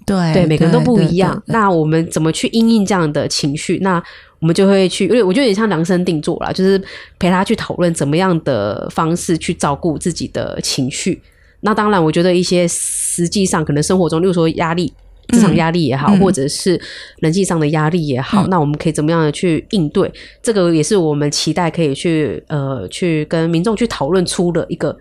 [0.07, 1.43] 对对，每个人都不一样。
[1.47, 3.79] 那我们怎么去应应这样的情绪？
[3.83, 4.03] 那
[4.39, 6.81] 我们就会去，因为我觉得有点像量身定做啦，就是
[7.19, 11.21] 陪他去讨论怎么样的方式去照顾自己的情绪。
[11.61, 14.93] 那当然，我觉得一些实际上可能生活中，例如说压力、
[15.29, 16.81] 职场压力也好，或者是
[17.19, 20.09] 人际上的压力也好，那我们可以怎么样的去应对？
[20.43, 24.97] 这个也是我们期待可以去呃去跟民众去讨论出的一个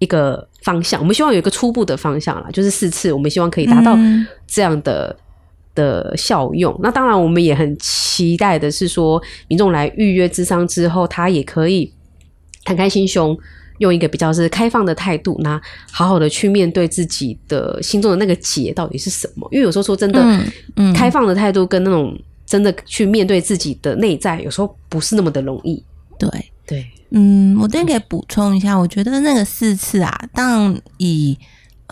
[0.00, 1.00] 一个方向。
[1.00, 3.96] 我们希望有一个初步的方向啦，就是四次，我们希望可以达到
[4.48, 5.16] 这样的。
[5.72, 11.90] 的效用，那当然我们也很期待的是说，民众来预约智商之后，他也可以
[12.64, 13.38] 敞开心胸，
[13.78, 15.58] 用一个比较是开放的态度，那
[15.92, 19.48] 好好的去面对自己的心中的那个结到底是什么？
[19.52, 20.20] 因为有时候说真的，
[20.74, 25.82] 嗯，开放的态度跟那种真的去面对自己的内在，有时候不是那么的容易。
[26.18, 26.28] 对
[26.66, 31.38] 对，嗯，我这边可以补充一下，我觉得那个四次啊，当以。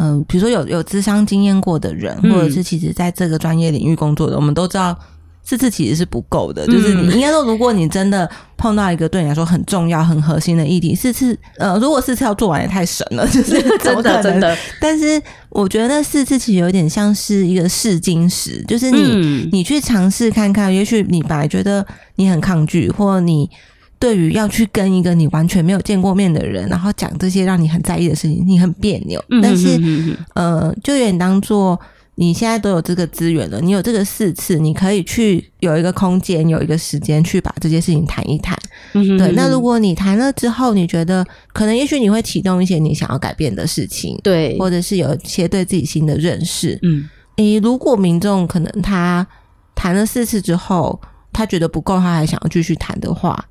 [0.00, 4.96] 嗯，比如说有有智商经验过的人，或者是其实在这个专业领域工作的，我们都知道
[5.42, 6.64] 四次其实是不够的。
[6.68, 14.56] 就是你应该说，如果你真的碰到一个对你来说很重要、很核心的议题，四次呃，如果四次要做完也太神了， 就是 真的真的。
[14.80, 23.50] 但是我觉得四次其实有点像是一个试金石，就是你你去尝试看看，也许你本来觉得你很抗拒，或你。
[23.98, 29.22] 对于要去跟一个你完全没有见过面的人，然后讲这些让你很在意的事情，你很别扭。
[29.42, 31.78] 但是，呃，就有点当做
[32.14, 38.56] 你现在都有这个资源了，你有这个四次，你可以去有一个空间，有一个时间去把这些事情谈一谈。
[38.92, 47.08] 对，那如果你谈了之后，你觉得可能也许你会启动一些你想要改变的事情，对，或者是有一些对自己新的认识，嗯。
[47.36, 49.24] 你，如果民众可能他
[49.76, 51.00] 谈了四次之后，
[51.32, 53.44] 他觉得不够，他还想要继续谈的话，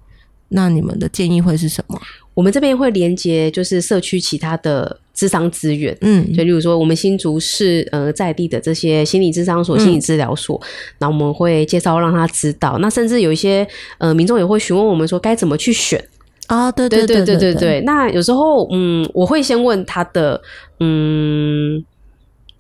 [0.50, 2.00] 那你们的建议会是什么？
[2.34, 10.62] 我们这边会连接就是社区其他的智商资源，嗯，就例如说我们新竹市呃在地的这些心理智商所、心理治疗所，
[11.00, 12.78] 那、我们会介绍让他知道。
[12.78, 13.68] 那甚至有一些
[13.98, 16.00] 呃民众也会询问我们说该怎么去选。
[16.48, 17.82] 哦，对对对对对对对。
[17.82, 20.42] 那有时候嗯，我会先问他的
[20.80, 21.84] 嗯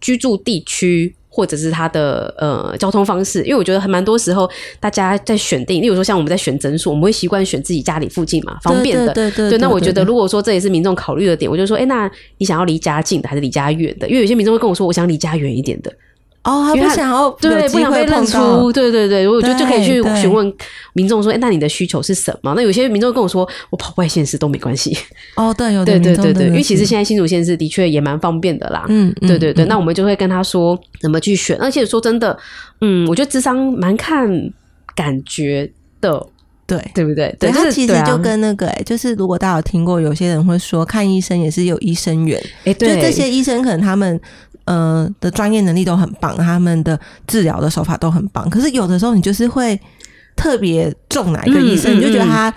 [0.01, 1.15] 居住地区。
[1.37, 9.13] 或者是他的呃交通方式，因为我觉得还蛮多时候大家在选定，例如说像我们在选诊所，我们会习惯选自己家里附近嘛，方便的。
[9.13, 9.59] 对对对。
[9.59, 12.09] 那我觉得如果说这也是民众考虑的点，我就说，哎，那
[12.39, 14.09] 你想要离家近的还是离家远的？
[14.09, 15.93] 因为有些民众会跟我说，我想离家远一点的。
[16.47, 20.51] 哦，他不想要对，不想被认出，对对对，我觉得就可以去询问
[20.93, 22.53] 民众说，哎，那你的需求是什么？
[22.55, 24.97] 那有些民众跟我说，我跑外县市都没关系。
[25.35, 28.85] 哦，对，有对对对对，因为其实现在新竹县市的确也蛮方便的啦。
[28.87, 32.37] 嗯，对对对，那我们就会跟他说怎么去选，而且说真的，
[32.79, 34.31] 嗯，我觉得智商蛮看
[34.95, 35.69] 感觉
[35.99, 36.25] 的，
[36.65, 37.35] 对对不对？
[37.37, 44.17] 对，他其实就跟那个，哎，就是如果大家有听过，有些人会说看医生也是有医生缘，哎，对，这些医生可能他们。
[44.67, 48.47] 呃的专业能力都很棒，他们的治疗的手法都很棒。
[48.49, 49.79] 可是有的时候你就是会
[50.35, 52.53] 特别重哪一个医生，你就觉得他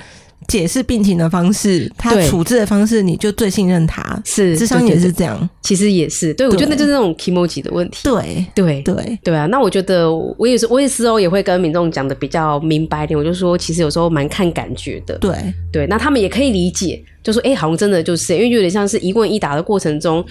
[0.49, 4.21] 解释病情的方式，他处置的方式，你就最信任他。
[4.25, 6.35] 是智商也是这样，其实也是。
[6.35, 8.01] 对，我觉得那就是那种 emoji 的问题。
[8.03, 9.47] 对对对对啊！
[9.47, 13.17] 那我觉得我也是，我也是哦，也会跟民众讲的比较明白一点。
[13.17, 15.17] 我就说，其实有时候蛮看感觉的。
[15.19, 15.33] 对
[15.71, 20.25] 对，那他们也可以理解，就说哎，好像真的就是，因为有点像是一问一答的过程中。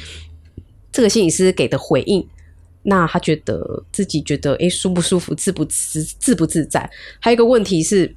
[0.92, 2.26] 这个心理师给的回应，
[2.84, 6.90] 那他觉得自己觉得哎舒不舒服，自不自自不自在？
[7.20, 8.14] 还有一个问题是，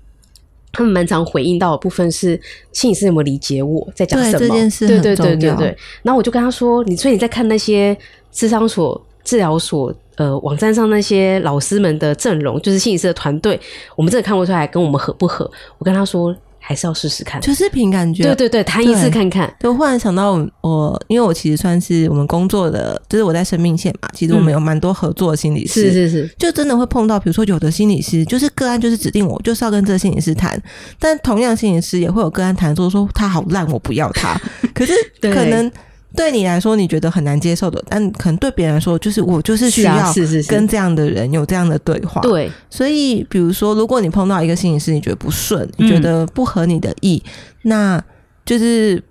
[0.72, 2.40] 他们蛮常回应到的部分是
[2.72, 4.38] 心理师有没有理解我在讲什么？
[4.38, 5.76] 这件事对对对对对。
[6.02, 7.96] 然后我就跟他说：“你所以你在看那些
[8.30, 13.60] 智商所、治疗所呃网站上那些老师们的阵容，就是心理师的团队，
[13.96, 16.34] 我们真的看不出来跟我们合不合？”我跟他说。
[16.64, 18.22] 还是要试试看，就是凭感觉。
[18.22, 19.52] 对对对，谈一次看看。
[19.58, 24.08] 就忽然想到我，因为我其实算是我们工作的，就是我在生命线嘛。
[24.14, 30.56] 其实我们有蛮多合作的心理师，是是是，就真的会碰到，比如说有的心理师就是个案，就是指定我就是要跟这个心理师谈，
[31.00, 34.40] 但同样心理师也会有个案谈说说他好烂，我不要他。
[34.72, 35.70] 可是 可能。
[36.14, 40.12] 对你来说，你觉得很难接受的，但可能对别人来说，就是我就是需要
[40.48, 42.20] 跟这样的人有这样的对话。
[42.20, 47.22] 对，所以比如说，如果你碰到一个心理师，你觉得不顺，你觉得不合你的意，
[47.62, 48.02] 那
[48.44, 49.02] 就是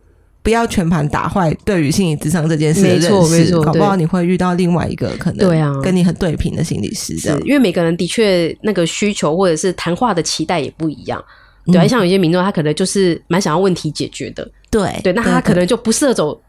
[0.43, 7.16] 不要全盘打坏对于心理智商这件事的认识，搞不好你会遇到另外一个可能对啊跟你很对平的心理师。
[7.16, 11.24] 这样，因为每个人的确那个需求或者是谈话的期待也不一样。
[11.66, 14.47] 对，像有些民众，他可能就是蛮想要问题解决的。
[14.70, 16.39] 对对，那他可能就不适合走。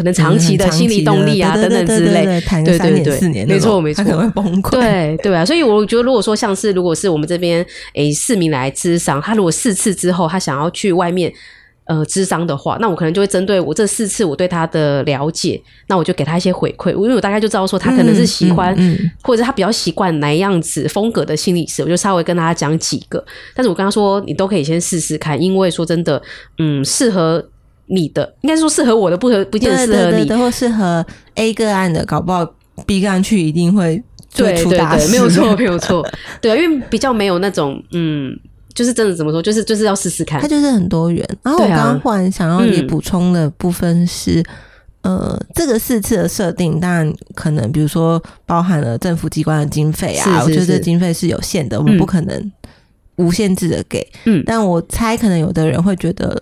[0.00, 4.70] 可能长期的心理动力啊，等等之类，谈个三年四年，没错没错，可能会崩溃。
[4.70, 11.30] 对对啊，所以我觉得，如果说像是如果是我们这边诶市民来咨商，他如果四次之后他想要去外面
[11.84, 18.74] 呃咨商的话，那我可能就会针对我这四次我对他的了解，那我就给他一些回馈，因为我大概就知道说他可能是喜欢，
[19.22, 23.22] 或者他比较习惯哪样子风格的心理师，我就稍微跟他讲几个。
[23.54, 26.22] 但是我跟他说，你都可以先试试看，因为说真的，
[26.58, 27.44] 嗯，适合。
[27.90, 32.46] 你的应该说适合我的，不合不见得适合你，都会适合 A 个案的，搞不好
[32.86, 34.00] B 个案去一定会
[34.34, 36.06] 对对对，没有错 没有错，
[36.40, 38.32] 对啊，因为比较没有那种嗯，
[38.72, 41.28] 就是真的怎么说，就是就是要试试看，它就是很多元。
[41.42, 44.40] 然后我刚刚忽然想要也补充的部分是，
[45.02, 52.52] 呃，这个四次的设定，当然可能比如说包含了政府机关的经费啊，我觉得经费是有限的，我们不可能
[53.16, 54.06] 无限制的给。
[54.26, 56.40] 嗯，但我猜可能有的人会觉得。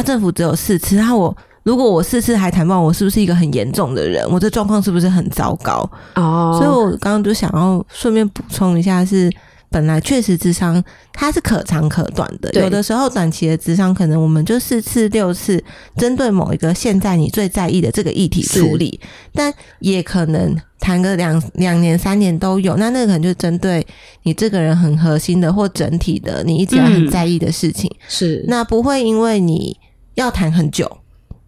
[0.00, 4.26] 啊，政府只有四次，那我如果我四次还谈不完，我是不是一个很严重的人？
[4.30, 5.88] 我这状况是不是很糟糕？
[6.14, 9.30] 哦，所以我刚刚就想要顺便补充一下，是
[9.68, 10.82] 本来确实智商
[11.12, 15.62] 它是可长可短的，有的时候短期的智商可能我们就四次六次，
[15.98, 18.98] 针对某一个现在你最在意的这个议题处理，
[19.34, 23.86] 但也可能谈个两两年三年都有，那那个可能就针对
[24.22, 29.76] 你这个人很核心的或整体的你一直很在意的事情，是那不会因为你。
[30.20, 30.90] 要谈很久，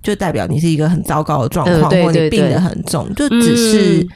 [0.03, 4.07] 就代表你是一个很糟糕的状况，或你病得很重，就只是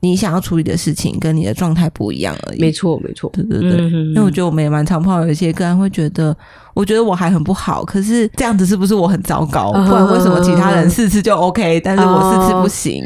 [0.00, 2.60] 你想要处理的事情跟你的状态不一样而已。
[2.60, 3.76] 没错，没错，对对对。
[3.90, 6.34] 因为我觉得我们也蛮常碰到有一些个人会觉得，
[6.74, 9.70] 我觉得我还很不好，可是这样子是不是我很糟糕？
[9.72, 13.04] 不然为什么其他人四次就 OK，但是我四次不行？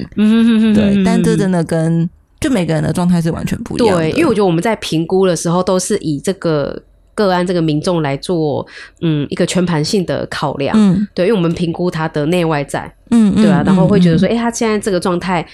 [0.74, 2.08] 对，但这真的跟
[2.40, 3.98] 就每个人的状态是完全不一样。
[3.98, 6.80] 对，因为我觉得我们在评估的时候都是以这个。
[7.14, 8.66] 个案这个民众来做，
[9.00, 15.46] 嗯，一个全盘性的考量，嗯，对，因为我们评估他的内外在，嗯，对啊，然后会觉得说，哎，他现在这个状态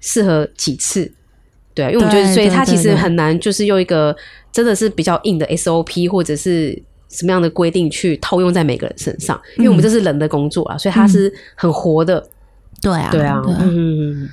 [0.00, 1.10] 适合几次，
[1.74, 4.16] 对啊，因为我们觉得，所以他其实很难，就是用一个
[4.52, 12.26] 真的是比较硬的 SOP 或者是什么样的规定去套用在每个人身上，因为我们这是人的工作啊，所以他是很活的。
[12.80, 14.28] 对啊，对啊，嗯，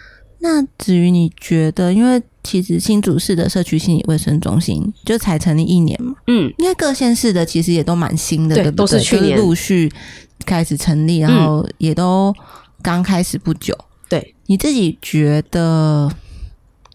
[0.45, 9.91] 那至于你觉得，因为其实新竹市的社区心理卫生中心就才成立一年嘛，嗯，因为各县市的其实也都蛮新的，对对不对，都是去年陆续
[10.45, 12.31] 开始成立，然后也都
[12.83, 13.75] 刚开始不久。
[14.07, 16.07] 对，你自己觉得，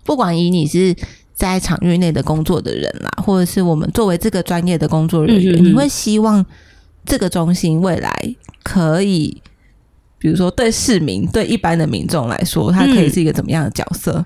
[0.04, 0.94] 不管以你是
[1.34, 5.64] 在场域内的工作的人啦，或者是我们作为这个专业的工作人员，嗯嗯嗯。
[5.64, 6.46] 你会希望
[7.04, 8.12] 这个中心未来
[8.62, 9.42] 可以，
[10.20, 14.24] 比如说对市民、对一般的民众来说，它可以是一个怎么样的角色？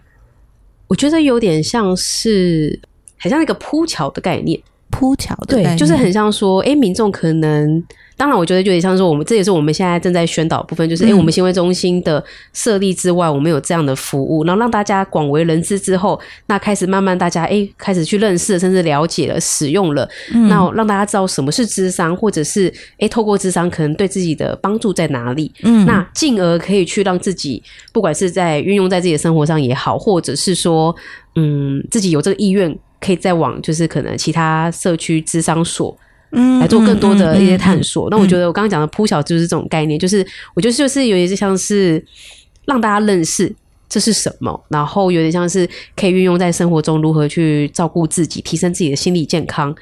[0.88, 2.78] 我觉得有点像是，
[3.16, 4.60] 很像一个铺桥的概念。
[4.90, 7.82] 铺桥的概对，念就是很像说，哎、民众可能，
[8.16, 20.48] 当然，我觉得有点像说，我们这也是我们现在正在宣导的部分，就是，哎、嗯我们行为中心的设立之外，我们有这样的服务，然后让大家广为人知之后，那开始慢慢大家，哎、开始去认识，甚至了解了、使用了，嗯。
[20.48, 25.84] 那让大家知道什么是智商，或者是，哎、透过智商可能对自己的帮助在哪里，嗯。
[25.84, 27.62] 那进而可以去让自己，
[27.92, 30.94] 不管是在运用在自己的生活上也好，或者是说，
[31.34, 35.96] 嗯，自己有这个意愿，可以再往就是可能其他社区智商所
[36.34, 38.04] 嗯来做更多的一些探索。
[38.04, 38.10] 索。
[38.10, 42.04] 那我觉得我刚刚讲的铺小就是这种概念，就是我觉得就是有点像是
[42.66, 43.54] 让大家认识。
[43.86, 44.64] 这是什么？
[44.70, 49.72] 然后有点像是可以运用在生活中，如何去照顾自己、提升自己的心理健康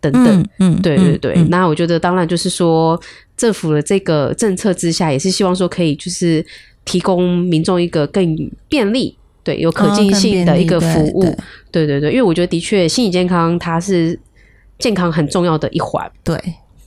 [0.00, 0.40] 等等。
[0.58, 3.00] 嗯嗯，对对对，嗯那我觉得当然就是说，
[3.36, 6.44] 政府的这个政策之下，也是希望说可以就是
[6.84, 8.36] 提供民众一个更
[8.68, 11.22] 便利、对有可进性的一个服务。
[11.72, 14.16] 对对对，因为我觉得的确心理健康它是
[14.78, 16.10] 健康很重要的一环。
[16.24, 16.36] 对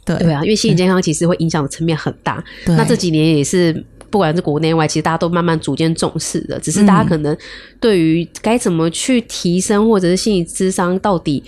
[0.05, 2.43] 对对啊，因为心理健康其实会影响的层面很大。
[2.65, 3.85] 对那这几年也是。
[4.11, 7.37] 不管是国内外，其实大家都慢慢逐渐重视的，只是大家可能
[7.79, 11.43] 对于该怎么去提升，或者是心理智商到底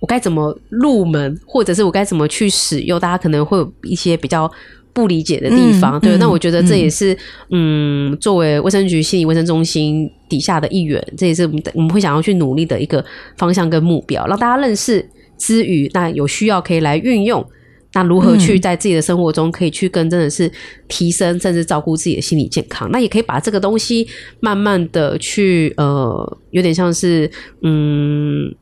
[0.00, 4.50] 我该怎么入门，或者是我该怎么去使用，大家可能会有一些比较
[4.92, 6.00] 不理解的地方。
[6.00, 7.16] 对，那我觉得这也是
[7.50, 13.04] 嗯作为卫生局心理卫生中心底下的一员，这也是我们的我们会想要去努力的一个
[13.36, 15.08] 方向跟目标，让大家认识
[15.40, 17.44] 之余，那有需要可以来运用。
[17.92, 20.48] 那如何去在自己的生活中可以去跟真的是
[20.86, 22.88] 提升，甚至照顾自己的心理健康？
[22.92, 24.06] 那也可以把这个东西
[24.38, 27.28] 慢慢的去呃，有点像是
[27.62, 28.54] 嗯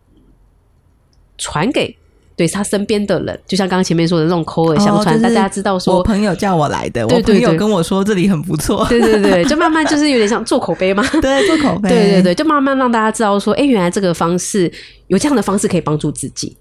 [1.36, 1.94] 传给
[2.36, 6.02] 对他身边的人，就像刚刚前面说的那种口耳相传，哦就是大家知道说我。
[6.02, 11.06] 朋友叫我来的，我朋友跟我说这里很不错，对对对， 就慢慢就是有点像做口碑嘛。
[11.20, 14.72] 对，做口碑，对对对，就慢慢让大家知道说，哎，原来这个方式
[15.08, 16.56] 有这样的方式可以帮助自己。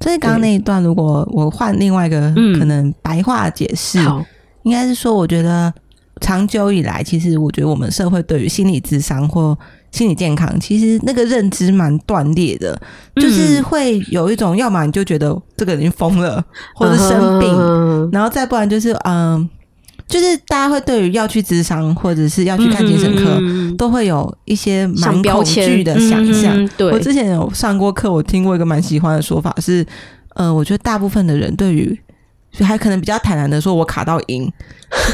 [0.00, 2.58] 所以刚刚那一段，如果我换另外一个嗯。
[2.58, 4.24] 可能白话解释，嗯，
[4.62, 5.72] 应该是说，我觉得
[6.20, 9.56] 长久以来，其实我觉得我们社会对于心理智商或
[9.90, 12.80] 心理健康，其实那个认知蛮断裂的，
[13.14, 13.22] 嗯。
[13.22, 16.44] 就是会有一种，要么你就觉得这个人疯了，
[16.74, 18.08] 或者生病，嗯。
[18.12, 19.48] 然后再不然就是嗯。
[20.08, 26.56] 就是大家会对于要去职商或者是要去看精神科，嗯都会有一些蛮恐惧的想象。
[26.56, 29.86] 嗯对，我之前有上过课，我听过一个蛮喜欢的说法是，
[30.34, 31.98] 呃，我觉得大部分的人对于
[32.64, 34.50] 还可能比较坦然的说我卡到音，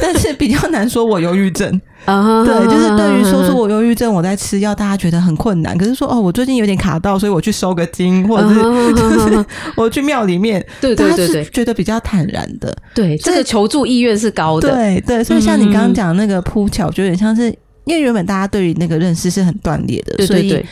[0.00, 1.80] 但是比较难说我忧郁症。
[2.04, 5.76] 啊对，就是对于说出我忧郁症，我在吃药，大家觉得很困难。
[5.78, 8.60] 可是说哦，我最近有点卡到，所以我去收个经，或者是
[8.94, 12.76] 就是我去庙里面，对对对对觉得比较坦然的。
[12.94, 14.70] 对，这个求助意愿是高的。
[14.70, 17.48] 对对，所以像你刚刚嗯讲那个铺桥，就有点像是
[17.84, 20.62] 因为原本大家对于那个认识是很断裂的，所以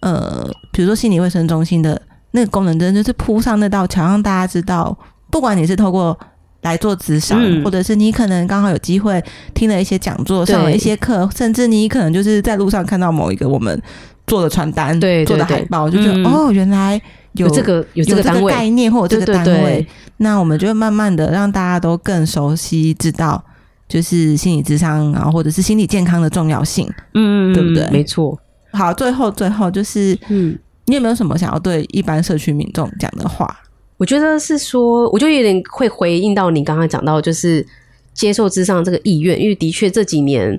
[0.00, 1.98] 呃，比如说心理卫生中心的
[2.32, 4.94] 那个功能，真的就是铺上那道桥，让大家知道，
[5.32, 6.16] 不管你是透过
[6.60, 7.64] 来做职商，嗯。
[7.64, 9.20] 或者是你可能刚好有机会
[9.54, 13.82] 听了一些讲座，上了一些课，甚至你可能就是在路上看到某一个我们
[14.26, 16.24] 做的传单、对做的海报，就觉得、嗯。
[16.26, 17.00] 哦，原来
[17.32, 19.84] 有有这个有有这这个，概念或者这个单位，
[20.18, 23.42] 那我们就会慢慢的让大家都更熟悉，知道
[23.88, 26.88] 就是心理智商，然后或者是心理健康的重要性。
[27.14, 27.88] 嗯，对不对？
[27.90, 28.38] 没错，
[28.72, 30.58] 好，最后最后就是嗯。
[30.86, 33.56] 你有没有什么想要对一般社区民众讲的话？
[34.02, 37.64] 我觉得是说，我就有点会回应到你刚刚讲到，就是
[38.12, 40.58] 接受之上这个意愿，因为的确这几年，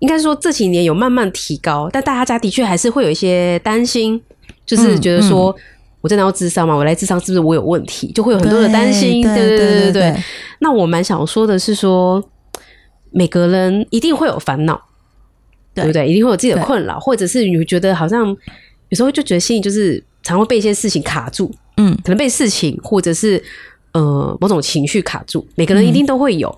[0.00, 4.20] 应该说这几年有慢慢提高，但大家的确还是会有一些担心，
[4.66, 5.54] 就是觉得说。
[6.00, 6.74] 我真的要智商吗？
[6.74, 8.10] 我来智商是不是我有问题？
[8.10, 9.22] 就会有很多的担心。
[9.22, 10.16] 对对对对对。
[10.58, 12.20] 那我蛮想说的是说，
[13.12, 14.82] 每个人一定会有烦恼，
[15.72, 16.08] 对不对？
[16.08, 18.26] 一定会有自己的困扰，或者是你觉得好像
[18.88, 21.48] 有时候就觉得心里就是常会被一些事情卡住。
[21.82, 23.42] 嗯，可能被事情或者是
[23.92, 26.54] 呃某种情绪卡住，每个人一定都会有。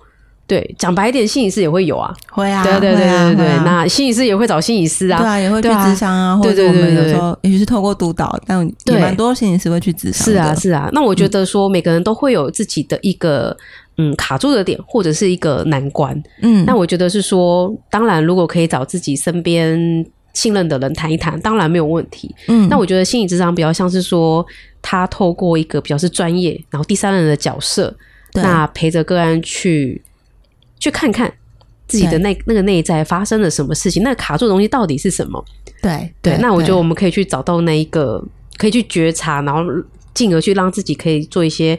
[0.47, 2.13] 对，讲白一点，心理师也会有啊。
[2.29, 5.17] 会啊，对对对对对，那心理师也会找心理师啊。
[5.17, 10.23] 对啊，也会去对啊智商啊，或对者我们有时候也许是透过督导，但也蛮多心理师会去咨商。
[10.23, 10.87] 是啊，是啊。
[10.93, 13.57] 那我觉得说，每个人都会有自己的一个
[13.97, 16.15] 嗯卡住的点，或者是一个难关。
[16.43, 20.05] 嗯，那我觉得是说，当然，如果可以找自己身边
[20.35, 22.35] 信任的人谈一谈，当然没有问题。
[22.47, 24.45] 嗯，那我觉得心理智商比较像是说，
[24.83, 27.95] 他透过一个比较是专业，然后第三人的角色，
[28.33, 29.99] 那陪着个案去
[30.77, 31.33] 去看看
[31.87, 35.43] 自己的内那个内在发生了什么事情，那个卡住的东西到底是什么？
[35.81, 38.23] 对对，那我觉得我们们可以去找到那一个，
[38.57, 39.61] 可以去觉察，然后
[40.13, 41.77] 进而去让自己可以做一些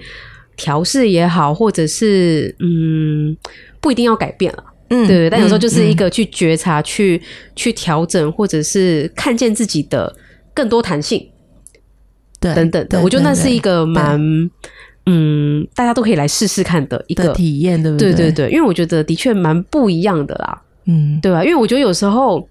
[0.57, 3.36] 调试也好，或者是嗯，
[3.80, 4.64] 不一定要改变了。
[4.89, 7.20] 嗯对对，但有时候就是一嗯个去觉察、去
[7.55, 10.14] 去调整，或者是看见自己的
[10.55, 11.28] 更多弹性
[12.41, 13.01] 对等等的。
[13.03, 14.20] 我觉得那是一个蛮
[15.07, 18.12] 嗯，大家都可以来试试看的一的个体验，对不对？
[18.12, 21.45] 对对对，因为我觉得的确蛮不一样的啦，嗯，对吧？
[21.45, 22.49] 因为我觉得有时候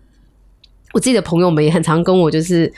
[0.93, 2.71] 我自己的朋友们也很常跟我就是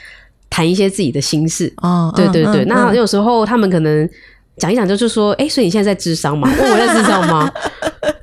[0.49, 2.67] 谈一些自己的心事，哦，对对对，嗯嗯嗯。
[2.67, 4.09] 那有时候他们可能
[4.57, 6.51] 讲一讲，就是说，哎、所以你现在在智商吗？
[6.59, 7.51] 问我在智商吗？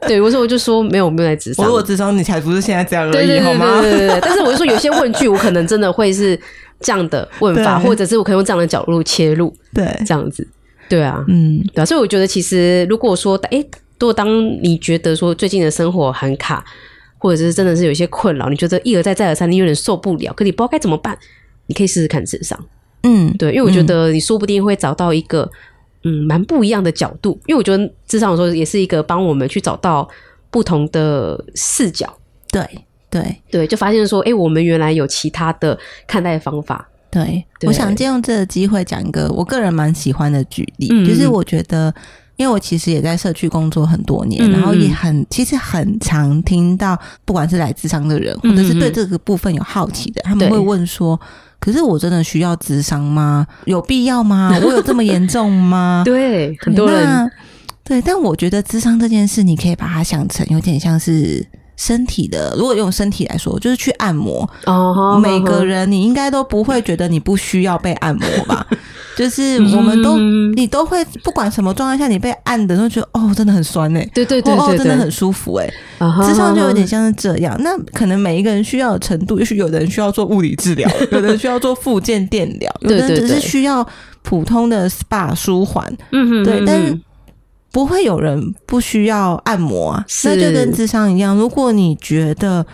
[0.07, 1.82] 对，我说我就说没有，没有在智商我。
[1.82, 3.80] 智商，你才不是现在这样而已，好吗？
[3.80, 4.20] 对对对对。
[4.20, 6.39] 但是我就说有些问句，我可能真的会是
[6.80, 10.47] 这样的问法，或者是我可以用这样的角度切入，对，这样子。
[10.89, 11.87] 对啊，嗯，对啊。
[11.87, 13.64] 所以我觉得其实如果说，哎、
[13.99, 14.28] 如果当
[14.62, 16.62] 你觉得说最近的生活很卡，
[17.16, 21.16] 或者是真的是有一些困扰，你觉得一而再再而三，你有点受不了，可你不知道该怎么办，
[21.68, 22.59] 你可以试试看智商。
[23.05, 25.51] 嗯，对，因为我觉得你说不定会找到一个
[26.05, 30.09] 嗯蛮不一样的角度，因为我觉得智商有时候也是一个帮我们去找到
[30.50, 32.07] 不同的视角，
[32.52, 32.62] 对
[33.11, 33.36] 对。
[33.50, 37.68] 对，就发现说，哎、我们原来有其他的看待方法，对，对。
[37.68, 41.92] 我想借用这个机会讲一个我个人蛮喜欢的举例，嗯就是我觉得。
[42.36, 51.20] 因为我其实也在社区工作很多年，嗯然后也很其实很常听到，不管是来智商的人，或者是对这个部分有好奇的，他们会问说
[51.65, 53.47] ：“可是我真的需要智商吗？
[53.65, 54.51] 有必要吗？
[54.62, 57.31] 我有这么严重吗？” 对，很多人那
[57.83, 61.43] 对，但我觉得智商这件事，你可以把它想成有点像是
[61.77, 62.55] 身体的。
[62.57, 64.49] 如果用身体来说，就是去按摩。
[64.66, 68.66] 哦，每个人你应该都不会觉得你不需要被按摩吧？
[69.16, 77.57] 就是我们都、嗯你都会不管什么状态下，你被按的都觉得哦，真的很酸哎、对对对哦真的很舒服哎、啊哈智商就有点像是这样。
[77.61, 83.87] 那可能每一个人需要的程度，也许有的人需要做物理治疗， 有的人需要做复健电疗，有的人只是需要
[84.22, 85.97] 普通的 SPA 舒缓。
[86.11, 87.01] 嗯哼对，嗯但是哼
[87.75, 91.37] 不会有人不需要按摩啊，那就跟智商一样。
[91.37, 92.64] 如果你觉得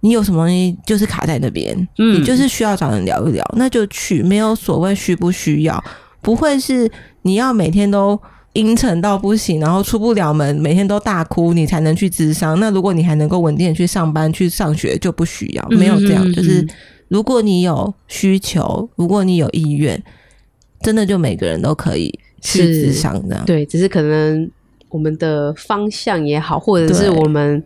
[0.00, 5.82] 你有什么东西就是卡在那边，嗯你就是需要找人聊一聊，那就去，没有所谓需不需要，
[6.20, 6.90] 不会是
[7.22, 8.20] 你要每天都。
[8.54, 12.58] 阴沉到不行，然后出不了门，每天都大哭，你才能去智商。
[12.58, 15.64] 那如果你还能够稳定的去上班、去上学，就不需要。
[15.68, 16.66] 没有这样，嗯嗯嗯就是
[17.06, 20.02] 如果你有需求，如果你有意愿，
[20.82, 24.50] 真的就每个人都可以是这的，对，只是可能
[24.88, 27.62] 我们的方向也好，或者是我们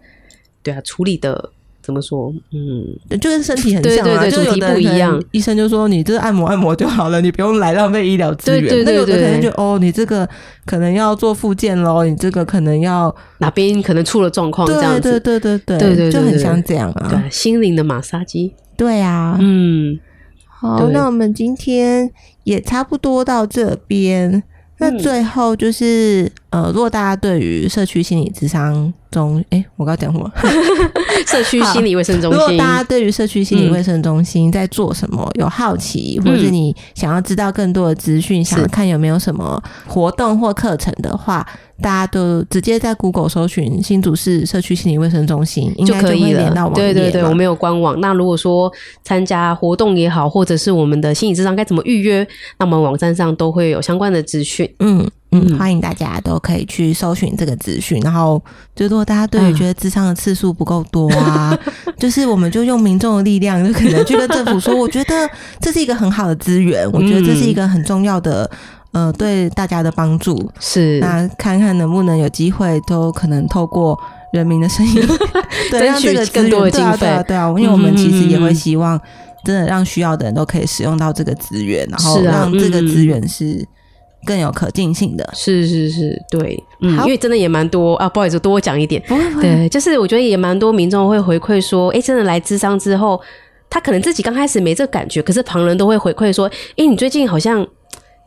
[0.63, 1.51] 对啊处理的
[1.83, 5.23] 怎么说，嗯，就跟身体很像啊，主题不一样。
[5.33, 8.85] 医生就说你这按摩按摩就好了，你不用来浪费医疗资源。
[8.85, 10.29] 那个医就哦，你这个
[10.65, 19.99] 可能要做复健喽，你这个可能要哪边可能出了状况，这样子，对对对对对，就很像这样啊，对心灵的马杀鸡，对啊，嗯，
[20.47, 22.11] 好，那我们今天
[22.45, 24.43] 也差不多到这边。
[24.79, 24.99] 那嗯。
[24.99, 30.33] 最后就是，呃，如果大家对于社区心理咨商中，哎、我刚刚讲什么？
[31.27, 41.45] 社区心理卫生中心，如果大家对于社区心理嗯卫生中心在做什么有好奇，或者是你想要知道更多的资讯，想要看有没有什么活动或课程的话，
[41.83, 46.71] 大家都直接在 Google 搜寻新竹市社区心理卫生中心，应该就可以了。
[46.73, 48.01] 对对对，我们有官网。
[48.01, 52.25] 那如果说参加活动也好，或者是我们的心理智商该怎么预约，
[52.61, 54.73] 那我们网站上都会有相关的资讯。
[54.79, 58.43] 嗯嗯，嗯欢迎大家都可以去搜寻这个资讯，然后
[58.75, 61.57] 就如果大家对于嗯觉得智商的次数不够多啊，
[61.99, 65.29] 就是我们就用民众的力量，就可能去跟政府说，我觉得
[65.61, 68.51] 这是一个很好的资源，我觉得这是一个很重要的。
[68.93, 73.99] 呃，对大家的帮助，是，那看看能不能有机会，都可能透过
[74.33, 75.03] 人民的声音，
[75.69, 76.99] 对，让这个资更多的源对啊经费。
[77.01, 78.97] 对啊，对啊，因为我们其实也会希望，
[79.45, 82.87] 真的让需要的人都可以使用到这个资源，然后让这个嗯。
[82.87, 83.67] 资源是
[84.25, 85.29] 更有可进性的。
[85.35, 89.03] 是是是，对，嗯，因为真的也蛮多啊，不好意思，多讲一点。
[89.07, 93.21] 不会不会，对，就是我觉得也蛮多民众会回馈说，哎，真的来智商之后，
[93.69, 97.67] 他可能自己刚开始没这个感觉，可是旁人都会回馈说，哎，你最近好像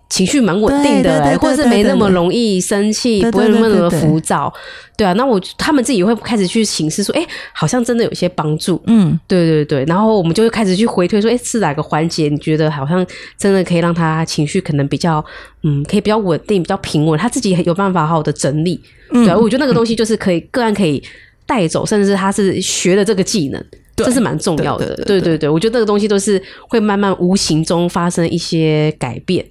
[0.09, 4.53] 情绪蛮稳定的、或者是没那么容易生气，不会那么的对对对浮躁，
[4.95, 5.13] 对啊。
[5.13, 9.85] 那我他们自己会开始去请示说，哎、好像真的有些帮助，嗯，对对对。
[9.85, 13.05] 然后我们就会开始去回推说，哎、是哪个环节你觉得好像
[13.37, 15.23] 真的可以让他情绪可能比较，
[15.63, 18.79] 嗯，可以比较稳定、比较平稳，他自己有办法好好的整理，
[19.11, 19.37] 嗯对啊。
[19.37, 21.03] 我觉得那个东西就是可以个案可以
[21.45, 23.63] 带走，甚至是他是学的这个技能。
[23.97, 26.39] 这是蛮重要的，对对对对对对，我觉得这个东西都是
[26.69, 29.43] 会慢慢无形中发生一些改变，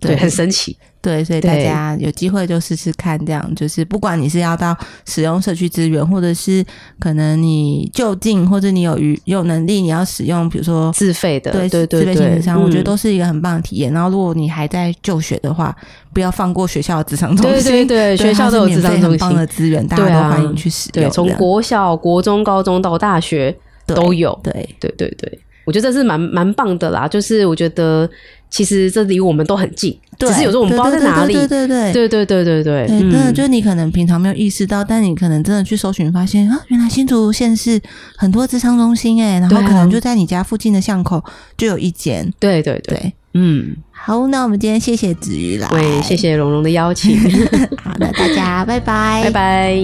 [0.00, 0.76] 对，很神奇。
[1.02, 4.76] 对，所以大家有机会就试试看，这样就是不管你是要到
[5.06, 6.62] 使用社区资源，或者是
[6.98, 12.36] 可能你就近，或者你有余有能力，你要使用，比如说自费的，对对对自费性对。
[12.36, 13.90] 智商，我觉得嗯都是一个很棒的体验。
[13.94, 15.74] 然后，如果你还在就学的话，
[16.12, 21.04] 不要放过学校的智商中对心，对对，学校都有智商中心，的资源，大家都欢迎去使用。
[21.04, 24.52] 对，从国小、国中、高中到大学都有，对。
[24.78, 27.08] 对对对，我觉得这是蛮蛮棒的啦。
[27.08, 28.06] 就是我觉得
[28.50, 31.32] 其实这离我们都很近，对，只是有时候我们不知道在哪里。
[31.32, 37.80] 对对对对对对对对真的嗯就是你可能平常没有意识到，但你可能真的去搜寻，发现啊，原来新竹县是
[38.16, 41.24] 很多智商中心哎，然后可能就在你家附近的巷口
[41.56, 42.28] 就有一间。
[42.40, 45.68] 对对对，嗯，好，那我们今天谢谢子瑜啦。
[45.70, 46.16] 对，谢。
[46.16, 47.16] 谢蓉蓉的邀请，
[47.82, 49.80] 好的，大家拜拜，拜拜。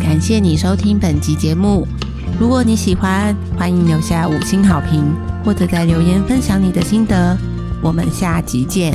[0.00, 1.84] 感谢你收听本集节目。
[2.38, 5.04] 如果你喜欢，欢迎留下五星好评，
[5.42, 7.36] 或者在留言分享你的心得。
[7.82, 8.92] 我们下集见。